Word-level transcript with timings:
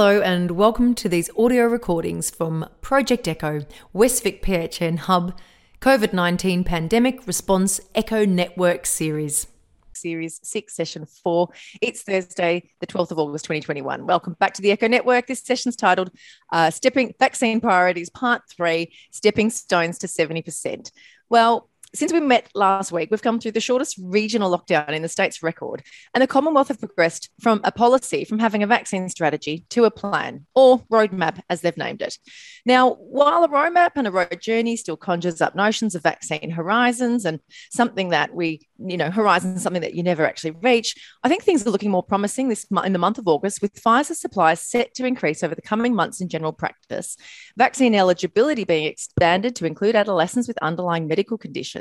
Hello, 0.00 0.22
and 0.22 0.52
welcome 0.52 0.94
to 0.94 1.10
these 1.10 1.28
audio 1.36 1.66
recordings 1.66 2.30
from 2.30 2.66
Project 2.80 3.28
Echo, 3.28 3.66
Westvic 3.94 4.40
PHN 4.40 5.00
Hub, 5.00 5.38
COVID 5.82 6.14
19 6.14 6.64
Pandemic 6.64 7.26
Response 7.26 7.82
Echo 7.94 8.24
Network 8.24 8.86
Series. 8.86 9.46
Series 9.92 10.40
6, 10.42 10.74
Session 10.74 11.04
4. 11.04 11.50
It's 11.82 12.00
Thursday, 12.00 12.70
the 12.80 12.86
12th 12.86 13.10
of 13.10 13.18
August, 13.18 13.44
2021. 13.44 14.06
Welcome 14.06 14.36
back 14.40 14.54
to 14.54 14.62
the 14.62 14.70
Echo 14.70 14.88
Network. 14.88 15.26
This 15.26 15.40
session's 15.40 15.76
titled 15.76 16.10
uh, 16.50 16.70
Stepping 16.70 17.12
Vaccine 17.18 17.60
Priorities, 17.60 18.08
Part 18.08 18.40
3 18.48 18.90
Stepping 19.10 19.50
Stones 19.50 19.98
to 19.98 20.06
70%. 20.06 20.92
Well, 21.28 21.69
since 21.92 22.12
we 22.12 22.20
met 22.20 22.48
last 22.54 22.92
week, 22.92 23.10
we've 23.10 23.22
come 23.22 23.40
through 23.40 23.50
the 23.52 23.60
shortest 23.60 23.98
regional 24.00 24.56
lockdown 24.56 24.90
in 24.90 25.02
the 25.02 25.08
state's 25.08 25.42
record, 25.42 25.82
and 26.14 26.22
the 26.22 26.26
Commonwealth 26.26 26.68
have 26.68 26.78
progressed 26.78 27.30
from 27.40 27.60
a 27.64 27.72
policy, 27.72 28.24
from 28.24 28.38
having 28.38 28.62
a 28.62 28.66
vaccine 28.66 29.08
strategy 29.08 29.64
to 29.70 29.84
a 29.84 29.90
plan 29.90 30.46
or 30.54 30.78
roadmap, 30.92 31.40
as 31.50 31.62
they've 31.62 31.76
named 31.76 32.00
it. 32.00 32.16
Now, 32.64 32.94
while 32.94 33.42
a 33.42 33.48
roadmap 33.48 33.92
and 33.96 34.06
a 34.06 34.12
road 34.12 34.38
journey 34.40 34.76
still 34.76 34.96
conjures 34.96 35.40
up 35.40 35.56
notions 35.56 35.94
of 35.94 36.02
vaccine 36.02 36.50
horizons 36.50 37.24
and 37.24 37.40
something 37.72 38.10
that 38.10 38.34
we, 38.34 38.68
you 38.78 38.96
know, 38.96 39.10
horizons 39.10 39.62
something 39.62 39.82
that 39.82 39.94
you 39.94 40.04
never 40.04 40.24
actually 40.24 40.52
reach, 40.52 40.94
I 41.24 41.28
think 41.28 41.42
things 41.42 41.66
are 41.66 41.70
looking 41.70 41.90
more 41.90 42.04
promising 42.04 42.48
this 42.48 42.66
in 42.84 42.92
the 42.92 42.98
month 42.98 43.18
of 43.18 43.26
August, 43.26 43.62
with 43.62 43.74
Pfizer 43.74 44.14
supplies 44.14 44.60
set 44.60 44.94
to 44.94 45.06
increase 45.06 45.42
over 45.42 45.56
the 45.56 45.62
coming 45.62 45.94
months 45.94 46.20
in 46.20 46.28
general 46.28 46.52
practice, 46.52 47.16
vaccine 47.56 47.96
eligibility 47.96 48.62
being 48.62 48.84
expanded 48.84 49.56
to 49.56 49.66
include 49.66 49.96
adolescents 49.96 50.46
with 50.46 50.58
underlying 50.58 51.08
medical 51.08 51.36
conditions 51.36 51.79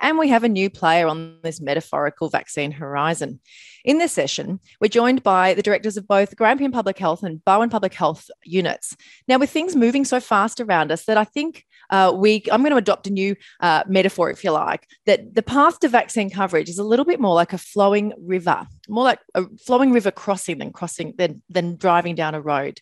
and 0.00 0.18
we 0.18 0.28
have 0.28 0.44
a 0.44 0.48
new 0.48 0.70
player 0.70 1.06
on 1.06 1.38
this 1.42 1.60
metaphorical 1.60 2.28
vaccine 2.28 2.72
horizon. 2.72 3.40
In 3.84 3.98
this 3.98 4.12
session, 4.12 4.60
we're 4.80 4.88
joined 4.88 5.22
by 5.22 5.54
the 5.54 5.62
directors 5.62 5.96
of 5.96 6.06
both 6.06 6.36
Grampian 6.36 6.72
Public 6.72 6.98
Health 6.98 7.22
and 7.22 7.44
Barwon 7.44 7.70
Public 7.70 7.94
Health 7.94 8.30
units. 8.44 8.96
Now, 9.26 9.38
with 9.38 9.50
things 9.50 9.74
moving 9.74 10.04
so 10.04 10.20
fast 10.20 10.60
around 10.60 10.92
us, 10.92 11.04
that 11.04 11.16
I 11.16 11.24
think 11.24 11.64
uh, 11.90 12.12
we, 12.14 12.42
I'm 12.50 12.62
going 12.62 12.70
to 12.70 12.76
adopt 12.76 13.06
a 13.06 13.12
new 13.12 13.36
uh, 13.60 13.82
metaphor, 13.86 14.30
if 14.30 14.42
you 14.42 14.52
like, 14.52 14.88
that 15.06 15.34
the 15.34 15.42
path 15.42 15.80
to 15.80 15.88
vaccine 15.88 16.30
coverage 16.30 16.68
is 16.68 16.78
a 16.78 16.84
little 16.84 17.04
bit 17.04 17.20
more 17.20 17.34
like 17.34 17.52
a 17.52 17.58
flowing 17.58 18.12
river, 18.18 18.66
more 18.88 19.04
like 19.04 19.20
a 19.34 19.44
flowing 19.64 19.92
river 19.92 20.10
crossing 20.10 20.58
than 20.58 20.72
crossing 20.72 21.14
than, 21.18 21.42
than 21.48 21.76
driving 21.76 22.14
down 22.14 22.34
a 22.34 22.40
road. 22.40 22.80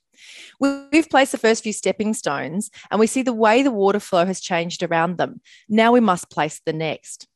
We've 0.60 1.08
placed 1.08 1.32
the 1.32 1.38
first 1.38 1.62
few 1.62 1.72
stepping 1.72 2.14
stones 2.14 2.70
and 2.90 2.98
we 3.00 3.06
see 3.06 3.22
the 3.22 3.32
way 3.32 3.62
the 3.62 3.70
water 3.70 4.00
flow 4.00 4.26
has 4.26 4.40
changed 4.40 4.82
around 4.82 5.16
them. 5.16 5.40
Now 5.68 5.92
we 5.92 6.00
must 6.00 6.30
place 6.30 6.60
the 6.64 6.72
next. 6.72 7.26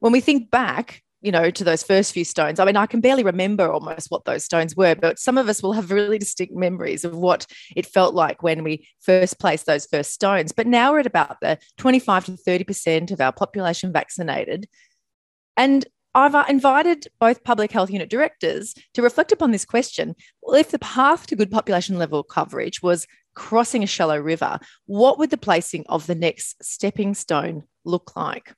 When 0.00 0.12
we 0.12 0.20
think 0.20 0.50
back, 0.50 1.01
you 1.22 1.30
know, 1.30 1.50
to 1.50 1.64
those 1.64 1.82
first 1.82 2.12
few 2.12 2.24
stones. 2.24 2.58
I 2.58 2.64
mean, 2.64 2.76
I 2.76 2.86
can 2.86 3.00
barely 3.00 3.22
remember 3.22 3.70
almost 3.70 4.10
what 4.10 4.24
those 4.24 4.44
stones 4.44 4.76
were, 4.76 4.96
but 4.96 5.18
some 5.18 5.38
of 5.38 5.48
us 5.48 5.62
will 5.62 5.72
have 5.72 5.90
really 5.92 6.18
distinct 6.18 6.54
memories 6.54 7.04
of 7.04 7.16
what 7.16 7.46
it 7.76 7.86
felt 7.86 8.14
like 8.14 8.42
when 8.42 8.64
we 8.64 8.88
first 9.00 9.38
placed 9.38 9.66
those 9.66 9.86
first 9.86 10.12
stones. 10.12 10.50
But 10.50 10.66
now 10.66 10.92
we're 10.92 11.00
at 11.00 11.06
about 11.06 11.38
the 11.40 11.58
25 11.78 12.26
to 12.26 12.32
30% 12.32 13.12
of 13.12 13.20
our 13.20 13.32
population 13.32 13.92
vaccinated. 13.92 14.68
And 15.56 15.86
I've 16.14 16.34
uh, 16.34 16.44
invited 16.48 17.06
both 17.20 17.44
public 17.44 17.72
health 17.72 17.90
unit 17.90 18.10
directors 18.10 18.74
to 18.94 19.02
reflect 19.02 19.32
upon 19.32 19.52
this 19.52 19.64
question. 19.64 20.14
Well, 20.42 20.56
if 20.56 20.70
the 20.70 20.78
path 20.78 21.26
to 21.28 21.36
good 21.36 21.50
population 21.50 21.98
level 21.98 22.22
coverage 22.22 22.82
was 22.82 23.06
crossing 23.34 23.82
a 23.82 23.86
shallow 23.86 24.18
river, 24.18 24.58
what 24.86 25.18
would 25.18 25.30
the 25.30 25.38
placing 25.38 25.84
of 25.88 26.06
the 26.06 26.14
next 26.14 26.62
stepping 26.62 27.14
stone 27.14 27.62
look 27.84 28.14
like? 28.16 28.54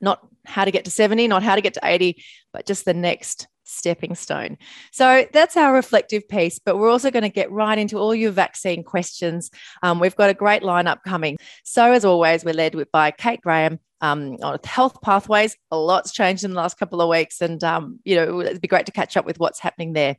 Not 0.00 0.26
how 0.44 0.64
to 0.64 0.70
get 0.70 0.84
to 0.84 0.90
70, 0.90 1.28
not 1.28 1.42
how 1.42 1.54
to 1.54 1.60
get 1.60 1.74
to 1.74 1.80
80, 1.82 2.22
but 2.52 2.66
just 2.66 2.84
the 2.84 2.94
next 2.94 3.48
stepping 3.64 4.14
stone. 4.14 4.56
So 4.92 5.26
that's 5.32 5.56
our 5.56 5.74
reflective 5.74 6.28
piece, 6.28 6.58
but 6.58 6.78
we're 6.78 6.90
also 6.90 7.10
going 7.10 7.24
to 7.24 7.28
get 7.28 7.50
right 7.50 7.76
into 7.76 7.98
all 7.98 8.14
your 8.14 8.30
vaccine 8.30 8.82
questions. 8.84 9.50
Um, 9.82 9.98
we've 10.00 10.16
got 10.16 10.30
a 10.30 10.34
great 10.34 10.62
lineup 10.62 11.02
coming. 11.04 11.36
So, 11.64 11.92
as 11.92 12.04
always, 12.04 12.44
we're 12.44 12.54
led 12.54 12.76
by 12.92 13.10
Kate 13.10 13.40
Graham, 13.40 13.80
um, 14.00 14.36
on 14.42 14.58
health 14.64 15.00
pathways. 15.02 15.56
A 15.70 15.76
lot's 15.76 16.12
changed 16.12 16.44
in 16.44 16.50
the 16.50 16.56
last 16.56 16.78
couple 16.78 17.00
of 17.00 17.08
weeks, 17.08 17.40
and 17.40 17.62
um, 17.64 18.00
you 18.04 18.16
know 18.16 18.40
it'd 18.40 18.60
be 18.60 18.68
great 18.68 18.86
to 18.86 18.92
catch 18.92 19.16
up 19.16 19.26
with 19.26 19.38
what's 19.38 19.60
happening 19.60 19.92
there. 19.92 20.16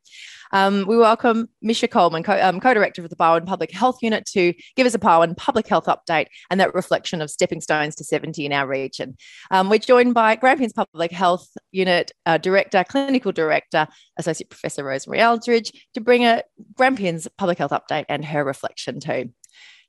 Um, 0.51 0.85
we 0.87 0.97
welcome 0.97 1.49
Misha 1.61 1.87
Coleman, 1.87 2.23
co- 2.23 2.39
um, 2.41 2.59
co-director 2.59 3.03
of 3.03 3.09
the 3.09 3.15
Barwon 3.15 3.45
Public 3.45 3.71
Health 3.71 3.97
Unit, 4.01 4.25
to 4.33 4.53
give 4.75 4.87
us 4.87 4.93
a 4.93 4.99
Barwon 4.99 5.35
Public 5.35 5.67
Health 5.67 5.85
update 5.85 6.27
and 6.49 6.59
that 6.59 6.73
reflection 6.73 7.21
of 7.21 7.29
stepping 7.29 7.61
stones 7.61 7.95
to 7.95 8.03
70 8.03 8.45
in 8.45 8.53
our 8.53 8.67
region. 8.67 9.17
Um, 9.51 9.69
we're 9.69 9.79
joined 9.79 10.13
by 10.13 10.35
Grampians 10.35 10.73
Public 10.73 11.11
Health 11.11 11.49
Unit 11.71 12.11
uh, 12.25 12.37
Director, 12.37 12.83
Clinical 12.87 13.31
Director, 13.31 13.87
Associate 14.17 14.49
Professor 14.49 14.83
Rosemary 14.83 15.21
Aldrich, 15.21 15.71
to 15.93 16.01
bring 16.01 16.25
a 16.25 16.43
Grampians 16.75 17.27
Public 17.37 17.57
Health 17.57 17.71
update 17.71 18.05
and 18.09 18.23
her 18.25 18.43
reflection 18.43 18.99
too. 18.99 19.31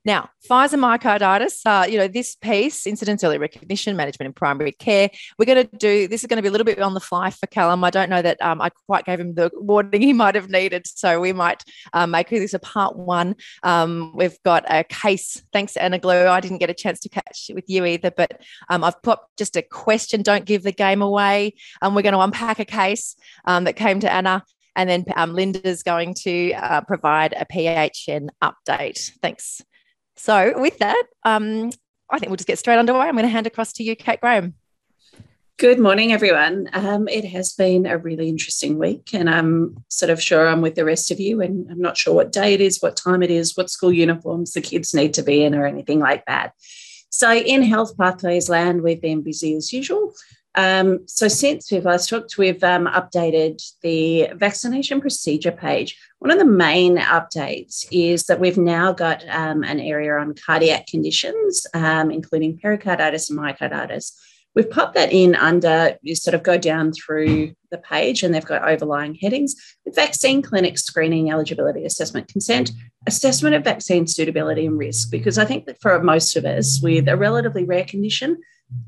Now, 0.08 0.30
Pfizer 0.48 0.78
myocarditis, 0.78 1.60
uh, 1.66 1.86
you 1.86 1.98
know, 1.98 2.08
this 2.08 2.34
piece, 2.34 2.86
incidence 2.86 3.22
early 3.22 3.36
recognition, 3.36 3.94
management 3.94 4.28
in 4.28 4.32
primary 4.32 4.72
care, 4.72 5.10
we're 5.38 5.44
going 5.44 5.68
to 5.68 5.76
do, 5.76 6.08
this 6.08 6.22
is 6.22 6.26
going 6.26 6.38
to 6.38 6.42
be 6.42 6.48
a 6.48 6.50
little 6.50 6.64
bit 6.64 6.80
on 6.80 6.94
the 6.94 7.00
fly 7.00 7.28
for 7.28 7.46
Callum. 7.46 7.84
I 7.84 7.90
don't 7.90 8.08
know 8.08 8.22
that 8.22 8.40
um, 8.40 8.62
I 8.62 8.70
quite 8.86 9.04
gave 9.04 9.20
him 9.20 9.34
the 9.34 9.50
warning 9.52 10.00
he 10.00 10.14
might 10.14 10.34
have 10.34 10.48
needed. 10.48 10.86
So 10.86 11.20
we 11.20 11.34
might 11.34 11.62
um, 11.92 12.12
make 12.12 12.30
this 12.30 12.54
a 12.54 12.58
part 12.58 12.96
one. 12.96 13.36
Um, 13.62 14.16
we've 14.16 14.42
got 14.44 14.64
a 14.70 14.82
case, 14.82 15.42
thanks 15.52 15.76
Anna 15.76 15.98
Glue. 15.98 16.26
I 16.26 16.40
didn't 16.40 16.56
get 16.56 16.70
a 16.70 16.74
chance 16.74 17.00
to 17.00 17.10
catch 17.10 17.50
it 17.50 17.54
with 17.54 17.68
you 17.68 17.84
either, 17.84 18.10
but 18.10 18.40
um, 18.70 18.84
I've 18.84 19.02
put 19.02 19.18
just 19.36 19.58
a 19.58 19.62
question, 19.62 20.22
don't 20.22 20.46
give 20.46 20.62
the 20.62 20.72
game 20.72 21.02
away. 21.02 21.52
Um, 21.82 21.94
we're 21.94 22.00
going 22.00 22.14
to 22.14 22.20
unpack 22.20 22.60
a 22.60 22.64
case 22.64 23.14
um, 23.44 23.64
that 23.64 23.76
came 23.76 24.00
to 24.00 24.10
Anna 24.10 24.42
and 24.74 24.88
then 24.88 25.04
um, 25.16 25.34
Linda's 25.34 25.82
going 25.82 26.14
to 26.22 26.52
uh, 26.54 26.80
provide 26.80 27.34
a 27.34 27.44
PHN 27.44 28.28
update. 28.42 29.10
Thanks. 29.20 29.60
So, 30.18 30.52
with 30.56 30.78
that, 30.78 31.02
um, 31.24 31.70
I 32.10 32.18
think 32.18 32.30
we'll 32.30 32.36
just 32.36 32.48
get 32.48 32.58
straight 32.58 32.78
underway. 32.78 33.06
I'm 33.06 33.14
going 33.14 33.22
to 33.22 33.28
hand 33.28 33.46
across 33.46 33.72
to 33.74 33.84
you, 33.84 33.94
Kate 33.94 34.20
Graham. 34.20 34.54
Good 35.58 35.78
morning, 35.78 36.12
everyone. 36.12 36.68
Um, 36.72 37.08
it 37.08 37.24
has 37.24 37.52
been 37.52 37.86
a 37.86 37.98
really 37.98 38.28
interesting 38.28 38.78
week, 38.78 39.10
and 39.12 39.30
I'm 39.30 39.84
sort 39.88 40.10
of 40.10 40.22
sure 40.22 40.46
I'm 40.46 40.60
with 40.60 40.74
the 40.74 40.84
rest 40.84 41.10
of 41.10 41.20
you. 41.20 41.40
And 41.40 41.70
I'm 41.70 41.80
not 41.80 41.96
sure 41.96 42.14
what 42.14 42.32
day 42.32 42.54
it 42.54 42.60
is, 42.60 42.80
what 42.80 42.96
time 42.96 43.22
it 43.22 43.30
is, 43.30 43.56
what 43.56 43.70
school 43.70 43.92
uniforms 43.92 44.52
the 44.52 44.60
kids 44.60 44.92
need 44.92 45.14
to 45.14 45.22
be 45.22 45.44
in, 45.44 45.54
or 45.54 45.66
anything 45.66 46.00
like 46.00 46.24
that. 46.26 46.52
So, 47.10 47.32
in 47.32 47.62
Health 47.62 47.96
Pathways 47.96 48.48
Land, 48.48 48.82
we've 48.82 49.00
been 49.00 49.22
busy 49.22 49.54
as 49.54 49.72
usual. 49.72 50.14
Um, 50.58 51.06
so 51.06 51.28
since 51.28 51.70
we've 51.70 51.84
last 51.84 52.08
talked, 52.08 52.36
we've 52.36 52.64
um, 52.64 52.86
updated 52.88 53.62
the 53.80 54.30
vaccination 54.34 55.00
procedure 55.00 55.52
page. 55.52 55.96
One 56.18 56.32
of 56.32 56.38
the 56.40 56.44
main 56.44 56.96
updates 56.96 57.86
is 57.92 58.24
that 58.24 58.40
we've 58.40 58.58
now 58.58 58.92
got 58.92 59.22
um, 59.28 59.62
an 59.62 59.78
area 59.78 60.16
on 60.16 60.34
cardiac 60.34 60.88
conditions, 60.88 61.64
um, 61.74 62.10
including 62.10 62.58
pericarditis 62.58 63.30
and 63.30 63.38
myocarditis. 63.38 64.12
We've 64.56 64.68
popped 64.68 64.96
that 64.96 65.12
in 65.12 65.36
under, 65.36 65.96
you 66.02 66.16
sort 66.16 66.34
of 66.34 66.42
go 66.42 66.58
down 66.58 66.90
through 66.92 67.52
the 67.70 67.78
page 67.78 68.24
and 68.24 68.34
they've 68.34 68.44
got 68.44 68.68
overlying 68.68 69.14
headings 69.14 69.54
vaccine 69.94 70.42
clinic 70.42 70.76
screening, 70.76 71.30
eligibility, 71.30 71.84
assessment, 71.84 72.26
consent, 72.26 72.72
assessment 73.06 73.54
of 73.54 73.62
vaccine 73.62 74.08
suitability 74.08 74.66
and 74.66 74.76
risk. 74.76 75.12
Because 75.12 75.38
I 75.38 75.44
think 75.44 75.66
that 75.66 75.80
for 75.80 76.02
most 76.02 76.34
of 76.34 76.44
us 76.44 76.80
with 76.82 77.06
a 77.06 77.16
relatively 77.16 77.62
rare 77.62 77.84
condition, 77.84 78.38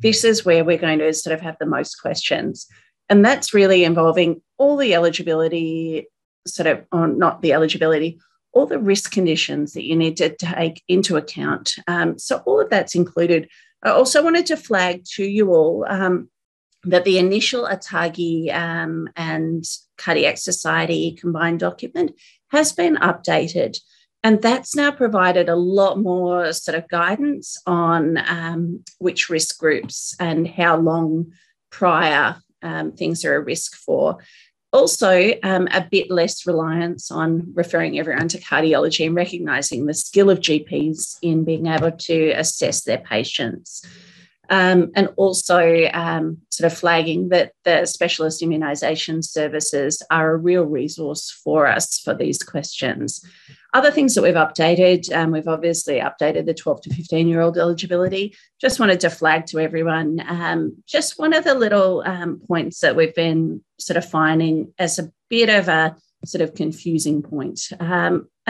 this 0.00 0.24
is 0.24 0.44
where 0.44 0.64
we're 0.64 0.78
going 0.78 0.98
to 0.98 1.12
sort 1.12 1.34
of 1.34 1.40
have 1.40 1.56
the 1.58 1.66
most 1.66 1.96
questions. 1.96 2.66
And 3.08 3.24
that's 3.24 3.54
really 3.54 3.84
involving 3.84 4.42
all 4.58 4.76
the 4.76 4.94
eligibility, 4.94 6.06
sort 6.46 6.66
of, 6.66 6.84
or 6.92 7.08
not 7.08 7.42
the 7.42 7.52
eligibility, 7.52 8.20
all 8.52 8.66
the 8.66 8.78
risk 8.78 9.10
conditions 9.10 9.72
that 9.72 9.84
you 9.84 9.96
need 9.96 10.16
to 10.18 10.34
take 10.36 10.82
into 10.88 11.16
account. 11.16 11.74
Um, 11.88 12.18
so, 12.18 12.38
all 12.46 12.60
of 12.60 12.70
that's 12.70 12.94
included. 12.94 13.48
I 13.82 13.90
also 13.90 14.22
wanted 14.22 14.46
to 14.46 14.56
flag 14.56 15.04
to 15.16 15.24
you 15.24 15.50
all 15.52 15.86
um, 15.88 16.28
that 16.84 17.04
the 17.04 17.18
initial 17.18 17.66
ATAGI 17.66 18.54
um, 18.54 19.08
and 19.16 19.64
Cardiac 19.96 20.38
Society 20.38 21.12
combined 21.12 21.60
document 21.60 22.12
has 22.50 22.72
been 22.72 22.96
updated 22.96 23.78
and 24.22 24.42
that's 24.42 24.76
now 24.76 24.90
provided 24.90 25.48
a 25.48 25.56
lot 25.56 25.98
more 25.98 26.52
sort 26.52 26.76
of 26.76 26.88
guidance 26.88 27.60
on 27.66 28.18
um, 28.18 28.84
which 28.98 29.30
risk 29.30 29.58
groups 29.58 30.14
and 30.20 30.46
how 30.46 30.76
long 30.76 31.32
prior 31.70 32.36
um, 32.62 32.92
things 32.92 33.24
are 33.24 33.36
a 33.36 33.40
risk 33.40 33.74
for. 33.76 34.18
Also, 34.72 35.32
um, 35.42 35.66
a 35.72 35.86
bit 35.90 36.10
less 36.10 36.46
reliance 36.46 37.10
on 37.10 37.52
referring 37.54 37.98
everyone 37.98 38.28
to 38.28 38.40
cardiology 38.40 39.04
and 39.04 39.16
recognising 39.16 39.86
the 39.86 39.94
skill 39.94 40.30
of 40.30 40.38
GPs 40.38 41.16
in 41.22 41.44
being 41.44 41.66
able 41.66 41.90
to 41.90 42.30
assess 42.32 42.82
their 42.82 42.98
patients. 42.98 43.84
Um, 44.50 44.90
and 44.96 45.08
also 45.16 45.88
um, 45.92 46.38
sort 46.50 46.72
of 46.72 46.76
flagging 46.76 47.28
that 47.28 47.52
the 47.64 47.86
specialist 47.86 48.42
immunisation 48.42 49.24
services 49.24 50.02
are 50.10 50.32
a 50.32 50.36
real 50.36 50.64
resource 50.64 51.30
for 51.30 51.68
us 51.68 52.00
for 52.00 52.14
these 52.14 52.42
questions. 52.42 53.24
Other 53.72 53.92
things 53.92 54.14
that 54.14 54.22
we've 54.22 54.34
updated, 54.34 55.14
um, 55.14 55.30
we've 55.30 55.46
obviously 55.46 56.00
updated 56.00 56.46
the 56.46 56.54
12 56.54 56.80
to 56.82 56.94
15 56.94 57.28
year 57.28 57.40
old 57.40 57.56
eligibility. 57.56 58.34
Just 58.60 58.80
wanted 58.80 58.98
to 59.00 59.10
flag 59.10 59.46
to 59.46 59.60
everyone 59.60 60.20
um, 60.28 60.82
just 60.86 61.18
one 61.18 61.32
of 61.32 61.44
the 61.44 61.54
little 61.54 62.02
um, 62.04 62.40
points 62.48 62.80
that 62.80 62.96
we've 62.96 63.14
been 63.14 63.62
sort 63.78 63.96
of 63.96 64.04
finding 64.04 64.72
as 64.78 64.98
a 64.98 65.12
bit 65.28 65.48
of 65.48 65.68
a 65.68 65.94
sort 66.24 66.42
of 66.42 66.54
confusing 66.54 67.22
point. 67.22 67.60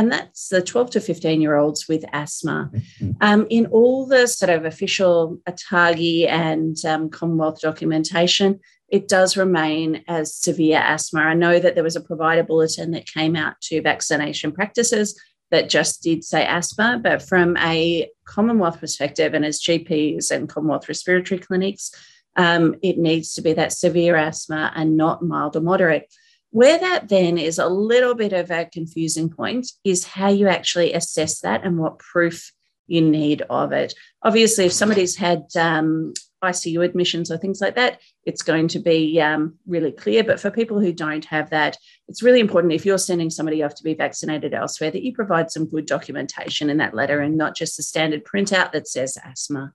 And 0.00 0.10
that's 0.10 0.48
the 0.48 0.62
12 0.62 0.92
to 0.92 1.00
15 1.00 1.42
year 1.42 1.56
olds 1.56 1.86
with 1.86 2.06
asthma. 2.14 2.70
Mm-hmm. 2.72 3.10
Um, 3.20 3.46
in 3.50 3.66
all 3.66 4.06
the 4.06 4.26
sort 4.28 4.48
of 4.48 4.64
official 4.64 5.38
ATAGI 5.46 6.26
and 6.26 6.82
um, 6.86 7.10
Commonwealth 7.10 7.60
documentation, 7.60 8.60
it 8.88 9.08
does 9.08 9.36
remain 9.36 10.02
as 10.08 10.34
severe 10.34 10.78
asthma. 10.78 11.20
I 11.20 11.34
know 11.34 11.58
that 11.58 11.74
there 11.74 11.84
was 11.84 11.96
a 11.96 12.00
provider 12.00 12.42
bulletin 12.42 12.92
that 12.92 13.12
came 13.12 13.36
out 13.36 13.60
to 13.64 13.82
vaccination 13.82 14.52
practices 14.52 15.20
that 15.50 15.68
just 15.68 16.02
did 16.02 16.24
say 16.24 16.46
asthma, 16.46 16.98
but 17.02 17.20
from 17.20 17.58
a 17.58 18.08
Commonwealth 18.24 18.80
perspective 18.80 19.34
and 19.34 19.44
as 19.44 19.60
GPs 19.60 20.30
and 20.30 20.48
Commonwealth 20.48 20.88
respiratory 20.88 21.40
clinics, 21.40 21.92
um, 22.36 22.74
it 22.82 22.96
needs 22.96 23.34
to 23.34 23.42
be 23.42 23.52
that 23.52 23.74
severe 23.74 24.16
asthma 24.16 24.72
and 24.74 24.96
not 24.96 25.22
mild 25.22 25.56
or 25.56 25.60
moderate. 25.60 26.10
Where 26.50 26.78
that 26.78 27.08
then 27.08 27.38
is 27.38 27.58
a 27.58 27.68
little 27.68 28.14
bit 28.14 28.32
of 28.32 28.50
a 28.50 28.64
confusing 28.64 29.28
point 29.28 29.68
is 29.84 30.04
how 30.04 30.28
you 30.28 30.48
actually 30.48 30.92
assess 30.92 31.40
that 31.40 31.64
and 31.64 31.78
what 31.78 31.98
proof 31.98 32.52
you 32.88 33.00
need 33.00 33.42
of 33.48 33.72
it. 33.72 33.94
Obviously, 34.22 34.66
if 34.66 34.72
somebody's 34.72 35.14
had 35.14 35.44
um, 35.56 36.12
ICU 36.42 36.84
admissions 36.84 37.30
or 37.30 37.38
things 37.38 37.60
like 37.60 37.76
that, 37.76 38.00
it's 38.24 38.42
going 38.42 38.66
to 38.68 38.80
be 38.80 39.20
um, 39.20 39.54
really 39.66 39.92
clear. 39.92 40.24
But 40.24 40.40
for 40.40 40.50
people 40.50 40.80
who 40.80 40.92
don't 40.92 41.24
have 41.26 41.50
that, 41.50 41.76
it's 42.08 42.22
really 42.22 42.40
important 42.40 42.72
if 42.72 42.84
you're 42.84 42.98
sending 42.98 43.30
somebody 43.30 43.62
off 43.62 43.74
to 43.76 43.84
be 43.84 43.94
vaccinated 43.94 44.52
elsewhere 44.52 44.90
that 44.90 45.02
you 45.02 45.14
provide 45.14 45.50
some 45.50 45.68
good 45.68 45.86
documentation 45.86 46.68
in 46.68 46.78
that 46.78 46.94
letter 46.94 47.20
and 47.20 47.36
not 47.36 47.56
just 47.56 47.76
the 47.76 47.82
standard 47.82 48.24
printout 48.24 48.72
that 48.72 48.88
says 48.88 49.16
asthma. 49.24 49.72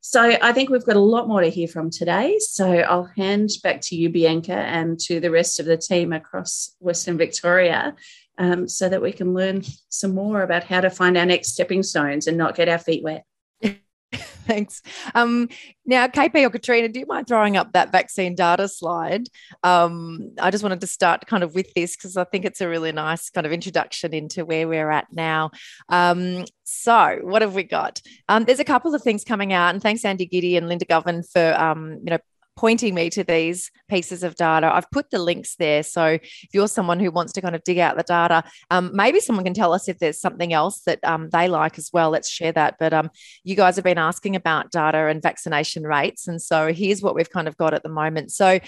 So 0.00 0.36
I 0.40 0.52
think 0.52 0.70
we've 0.70 0.84
got 0.84 0.96
a 0.96 1.00
lot 1.00 1.28
more 1.28 1.40
to 1.40 1.50
hear 1.50 1.68
from 1.68 1.90
today. 1.90 2.38
So 2.38 2.66
I'll 2.66 3.10
hand 3.16 3.50
back 3.62 3.80
to 3.82 3.96
you, 3.96 4.08
Bianca, 4.08 4.54
and 4.54 4.98
to 5.00 5.20
the 5.20 5.30
rest 5.30 5.60
of 5.60 5.66
the 5.66 5.76
team 5.76 6.12
across 6.12 6.74
Western 6.78 7.18
Victoria 7.18 7.94
um, 8.38 8.68
so 8.68 8.88
that 8.88 9.02
we 9.02 9.12
can 9.12 9.34
learn 9.34 9.62
some 9.88 10.14
more 10.14 10.42
about 10.42 10.64
how 10.64 10.80
to 10.80 10.90
find 10.90 11.16
our 11.16 11.26
next 11.26 11.52
stepping 11.52 11.82
stones 11.82 12.26
and 12.26 12.38
not 12.38 12.54
get 12.54 12.68
our 12.68 12.78
feet 12.78 13.02
wet. 13.02 13.24
Thanks. 14.48 14.80
Um, 15.14 15.50
now, 15.84 16.06
KP 16.06 16.42
or 16.42 16.48
Katrina, 16.48 16.88
do 16.88 17.00
you 17.00 17.06
mind 17.06 17.28
throwing 17.28 17.58
up 17.58 17.74
that 17.74 17.92
vaccine 17.92 18.34
data 18.34 18.66
slide? 18.66 19.28
Um, 19.62 20.32
I 20.40 20.50
just 20.50 20.64
wanted 20.64 20.80
to 20.80 20.86
start 20.86 21.26
kind 21.26 21.44
of 21.44 21.54
with 21.54 21.74
this 21.74 21.94
because 21.94 22.16
I 22.16 22.24
think 22.24 22.46
it's 22.46 22.62
a 22.62 22.68
really 22.68 22.90
nice 22.90 23.28
kind 23.28 23.46
of 23.46 23.52
introduction 23.52 24.14
into 24.14 24.46
where 24.46 24.66
we're 24.66 24.90
at 24.90 25.06
now. 25.12 25.50
Um, 25.90 26.46
so, 26.64 27.18
what 27.22 27.42
have 27.42 27.54
we 27.54 27.62
got? 27.62 28.00
Um, 28.30 28.44
there's 28.44 28.58
a 28.58 28.64
couple 28.64 28.94
of 28.94 29.02
things 29.02 29.22
coming 29.22 29.52
out, 29.52 29.74
and 29.74 29.82
thanks 29.82 30.02
Andy 30.02 30.24
Giddy 30.24 30.56
and 30.56 30.66
Linda 30.66 30.86
Govan 30.86 31.22
for 31.24 31.54
um, 31.60 31.98
you 32.02 32.10
know 32.10 32.18
pointing 32.58 32.92
me 32.92 33.08
to 33.08 33.22
these 33.22 33.70
pieces 33.88 34.24
of 34.24 34.34
data. 34.34 34.68
I've 34.74 34.90
put 34.90 35.12
the 35.12 35.20
links 35.20 35.54
there. 35.60 35.84
So 35.84 36.04
if 36.06 36.48
you're 36.52 36.66
someone 36.66 36.98
who 36.98 37.12
wants 37.12 37.32
to 37.34 37.40
kind 37.40 37.54
of 37.54 37.62
dig 37.62 37.78
out 37.78 37.96
the 37.96 38.02
data, 38.02 38.42
um, 38.72 38.90
maybe 38.92 39.20
someone 39.20 39.44
can 39.44 39.54
tell 39.54 39.72
us 39.72 39.88
if 39.88 40.00
there's 40.00 40.20
something 40.20 40.52
else 40.52 40.80
that 40.80 40.98
um, 41.04 41.30
they 41.30 41.46
like 41.46 41.78
as 41.78 41.90
well. 41.92 42.10
Let's 42.10 42.28
share 42.28 42.50
that. 42.50 42.74
But 42.80 42.92
um, 42.92 43.10
you 43.44 43.54
guys 43.54 43.76
have 43.76 43.84
been 43.84 43.96
asking 43.96 44.34
about 44.34 44.72
data 44.72 45.06
and 45.06 45.22
vaccination 45.22 45.84
rates. 45.84 46.26
And 46.26 46.42
so 46.42 46.72
here's 46.72 47.00
what 47.00 47.14
we've 47.14 47.30
kind 47.30 47.46
of 47.46 47.56
got 47.58 47.74
at 47.74 47.84
the 47.84 47.88
moment. 47.88 48.32
So 48.32 48.58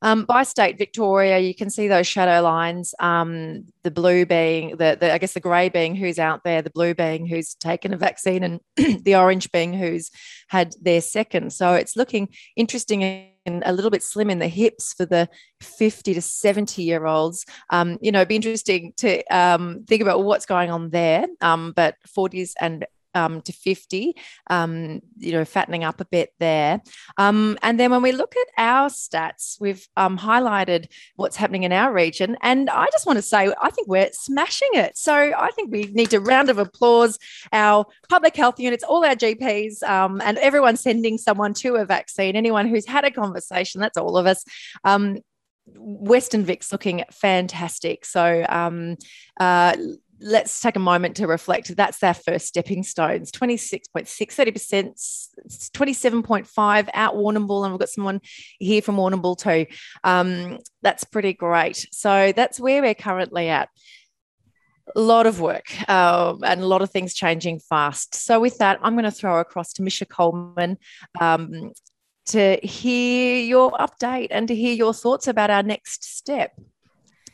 um, 0.00 0.26
by 0.26 0.44
state, 0.44 0.78
Victoria, 0.78 1.40
you 1.40 1.54
can 1.54 1.70
see 1.70 1.88
those 1.88 2.06
shadow 2.06 2.42
lines, 2.42 2.94
um, 3.00 3.64
the 3.82 3.90
blue 3.90 4.26
being, 4.26 4.76
the, 4.76 4.96
the 4.98 5.12
I 5.12 5.18
guess 5.18 5.34
the 5.34 5.40
grey 5.40 5.70
being 5.70 5.96
who's 5.96 6.20
out 6.20 6.44
there, 6.44 6.62
the 6.62 6.70
blue 6.70 6.94
being 6.94 7.26
who's 7.26 7.54
taken 7.56 7.92
a 7.92 7.96
vaccine, 7.96 8.44
and 8.44 8.60
the 9.04 9.16
orange 9.16 9.50
being 9.50 9.72
who's 9.72 10.12
had 10.50 10.74
their 10.82 11.00
second. 11.00 11.52
So 11.52 11.74
it's 11.74 11.94
looking 11.94 12.28
interesting 12.56 13.04
and 13.46 13.62
a 13.64 13.72
little 13.72 13.90
bit 13.90 14.02
slim 14.02 14.30
in 14.30 14.40
the 14.40 14.48
hips 14.48 14.92
for 14.92 15.06
the 15.06 15.28
50 15.60 16.12
to 16.12 16.20
70 16.20 16.82
year 16.82 17.06
olds. 17.06 17.46
Um, 17.70 17.98
you 18.02 18.10
know, 18.10 18.18
it'd 18.18 18.28
be 18.28 18.36
interesting 18.36 18.92
to 18.96 19.22
um, 19.34 19.84
think 19.86 20.02
about 20.02 20.24
what's 20.24 20.46
going 20.46 20.70
on 20.70 20.90
there. 20.90 21.26
Um, 21.40 21.72
but 21.74 21.94
40s 22.16 22.54
and 22.60 22.84
um, 23.14 23.42
to 23.42 23.52
50, 23.52 24.14
um, 24.48 25.00
you 25.18 25.32
know, 25.32 25.44
fattening 25.44 25.84
up 25.84 26.00
a 26.00 26.04
bit 26.04 26.32
there. 26.38 26.80
Um, 27.16 27.58
and 27.62 27.78
then 27.78 27.90
when 27.90 28.02
we 28.02 28.12
look 28.12 28.34
at 28.36 28.46
our 28.56 28.88
stats, 28.88 29.60
we've 29.60 29.86
um, 29.96 30.18
highlighted 30.18 30.86
what's 31.16 31.36
happening 31.36 31.64
in 31.64 31.72
our 31.72 31.92
region. 31.92 32.36
And 32.42 32.70
I 32.70 32.86
just 32.92 33.06
want 33.06 33.16
to 33.18 33.22
say, 33.22 33.52
I 33.60 33.70
think 33.70 33.88
we're 33.88 34.10
smashing 34.12 34.70
it. 34.74 34.96
So 34.96 35.14
I 35.14 35.50
think 35.50 35.70
we 35.70 35.84
need 35.84 36.12
a 36.14 36.20
round 36.20 36.50
of 36.50 36.58
applause 36.58 37.18
our 37.52 37.86
public 38.08 38.36
health 38.36 38.58
units, 38.58 38.84
all 38.84 39.04
our 39.04 39.14
GPs, 39.14 39.82
um, 39.82 40.20
and 40.24 40.38
everyone 40.38 40.76
sending 40.76 41.18
someone 41.18 41.54
to 41.54 41.76
a 41.76 41.84
vaccine, 41.84 42.36
anyone 42.36 42.68
who's 42.68 42.86
had 42.86 43.04
a 43.04 43.10
conversation, 43.10 43.80
that's 43.80 43.96
all 43.96 44.16
of 44.16 44.26
us. 44.26 44.44
Um, 44.84 45.18
Western 45.76 46.44
Vic's 46.44 46.72
looking 46.72 47.04
fantastic. 47.12 48.04
So, 48.04 48.44
um, 48.48 48.96
uh, 49.38 49.76
let's 50.20 50.60
take 50.60 50.76
a 50.76 50.80
moment 50.80 51.16
to 51.16 51.26
reflect. 51.26 51.74
That's 51.76 51.98
their 51.98 52.14
first 52.14 52.46
stepping 52.46 52.82
stones 52.82 53.32
26.6, 53.32 54.06
30%, 54.06 55.70
27.5 55.72 56.88
out 56.94 57.14
Warrnambool. 57.14 57.64
And 57.64 57.72
we've 57.72 57.80
got 57.80 57.88
someone 57.88 58.20
here 58.58 58.82
from 58.82 58.96
Warrnambool 58.96 59.38
too. 59.38 59.66
Um, 60.04 60.58
that's 60.82 61.04
pretty 61.04 61.32
great. 61.32 61.86
So 61.92 62.32
that's 62.34 62.60
where 62.60 62.82
we're 62.82 62.94
currently 62.94 63.48
at. 63.48 63.68
A 64.96 65.00
lot 65.00 65.26
of 65.26 65.40
work 65.40 65.66
uh, 65.88 66.34
and 66.42 66.62
a 66.62 66.66
lot 66.66 66.82
of 66.82 66.90
things 66.90 67.14
changing 67.14 67.60
fast. 67.60 68.16
So, 68.16 68.40
with 68.40 68.58
that, 68.58 68.80
I'm 68.82 68.94
going 68.94 69.04
to 69.04 69.12
throw 69.12 69.38
across 69.38 69.72
to 69.74 69.82
Misha 69.82 70.04
Coleman 70.04 70.78
um, 71.20 71.70
to 72.26 72.58
hear 72.60 73.36
your 73.38 73.70
update 73.72 74.28
and 74.32 74.48
to 74.48 74.54
hear 74.56 74.74
your 74.74 74.92
thoughts 74.92 75.28
about 75.28 75.48
our 75.48 75.62
next 75.62 76.02
step. 76.02 76.58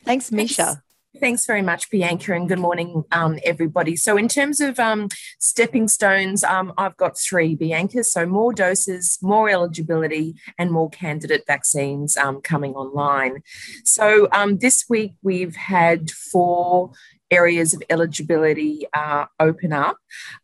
Thanks, 0.05 0.31
Misha. 0.31 0.65
Thanks 0.65 0.86
very 1.21 1.63
much, 1.63 1.91
Bianca, 1.91 2.35
and 2.35 2.49
good 2.49 2.59
morning, 2.59 3.05
um, 3.13 3.39
everybody. 3.45 3.97
So, 3.97 4.17
in 4.17 4.29
terms 4.29 4.61
of 4.61 4.79
um, 4.79 5.09
stepping 5.39 5.89
stones, 5.89 6.45
um, 6.45 6.73
I've 6.77 6.97
got 6.97 7.19
three, 7.19 7.55
Bianca. 7.55 8.05
So, 8.05 8.27
more 8.27 8.53
doses, 8.53 9.19
more 9.23 9.49
eligibility, 9.49 10.35
and 10.59 10.71
more 10.71 10.91
candidate 10.91 11.45
vaccines 11.47 12.17
um, 12.17 12.41
coming 12.41 12.75
online. 12.75 13.43
So, 13.85 14.29
um, 14.33 14.59
this 14.59 14.85
week 14.89 15.15
we've 15.23 15.57
had 15.57 16.11
four 16.11 16.93
areas 17.31 17.75
of 17.75 17.83
eligibility 17.91 18.87
uh, 18.93 19.27
open 19.41 19.73
up. 19.73 19.99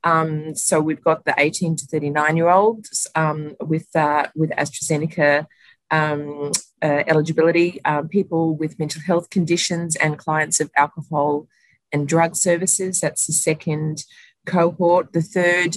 Um, 0.04 0.54
so, 0.54 0.80
we've 0.80 1.02
got 1.02 1.24
the 1.24 1.34
18 1.36 1.76
to 1.76 1.86
39 1.86 2.36
year 2.36 2.48
olds 2.48 3.06
with 3.60 3.88
uh, 3.94 4.28
with 4.34 4.50
AstraZeneca 4.50 5.46
um, 5.90 6.52
uh, 6.82 7.04
eligibility, 7.06 7.82
um, 7.84 8.08
people 8.08 8.56
with 8.56 8.78
mental 8.78 9.00
health 9.02 9.30
conditions, 9.30 9.96
and 9.96 10.18
clients 10.18 10.60
of 10.60 10.70
alcohol 10.76 11.46
and 11.92 12.08
drug 12.08 12.34
services. 12.36 13.00
That's 13.00 13.26
the 13.26 13.32
second 13.32 14.04
cohort. 14.46 15.12
The 15.12 15.22
third 15.22 15.76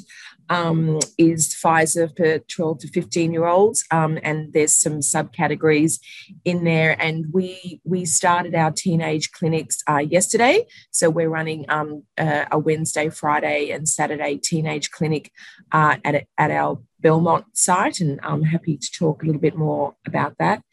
um, 0.49 0.99
is 1.17 1.55
Pfizer 1.55 2.15
for 2.15 2.39
12 2.39 2.79
to 2.79 2.87
15 2.87 3.33
year 3.33 3.45
olds, 3.45 3.83
um, 3.91 4.19
and 4.23 4.53
there's 4.53 4.75
some 4.75 4.99
subcategories 4.99 5.99
in 6.43 6.63
there. 6.63 6.99
And 7.01 7.25
we 7.33 7.81
we 7.83 8.05
started 8.05 8.55
our 8.55 8.71
teenage 8.71 9.31
clinics 9.31 9.81
uh, 9.89 9.97
yesterday, 9.97 10.65
so 10.91 11.09
we're 11.09 11.29
running 11.29 11.65
um, 11.69 12.03
uh, 12.17 12.45
a 12.51 12.59
Wednesday, 12.59 13.09
Friday, 13.09 13.71
and 13.71 13.87
Saturday 13.87 14.37
teenage 14.37 14.91
clinic 14.91 15.31
uh, 15.71 15.97
at 16.03 16.27
at 16.37 16.51
our 16.51 16.79
Belmont 16.99 17.45
site, 17.53 17.99
and 17.99 18.19
I'm 18.23 18.43
happy 18.43 18.77
to 18.77 18.91
talk 18.91 19.21
a 19.21 19.25
little 19.25 19.41
bit 19.41 19.55
more 19.55 19.95
about 20.07 20.37
that. 20.39 20.63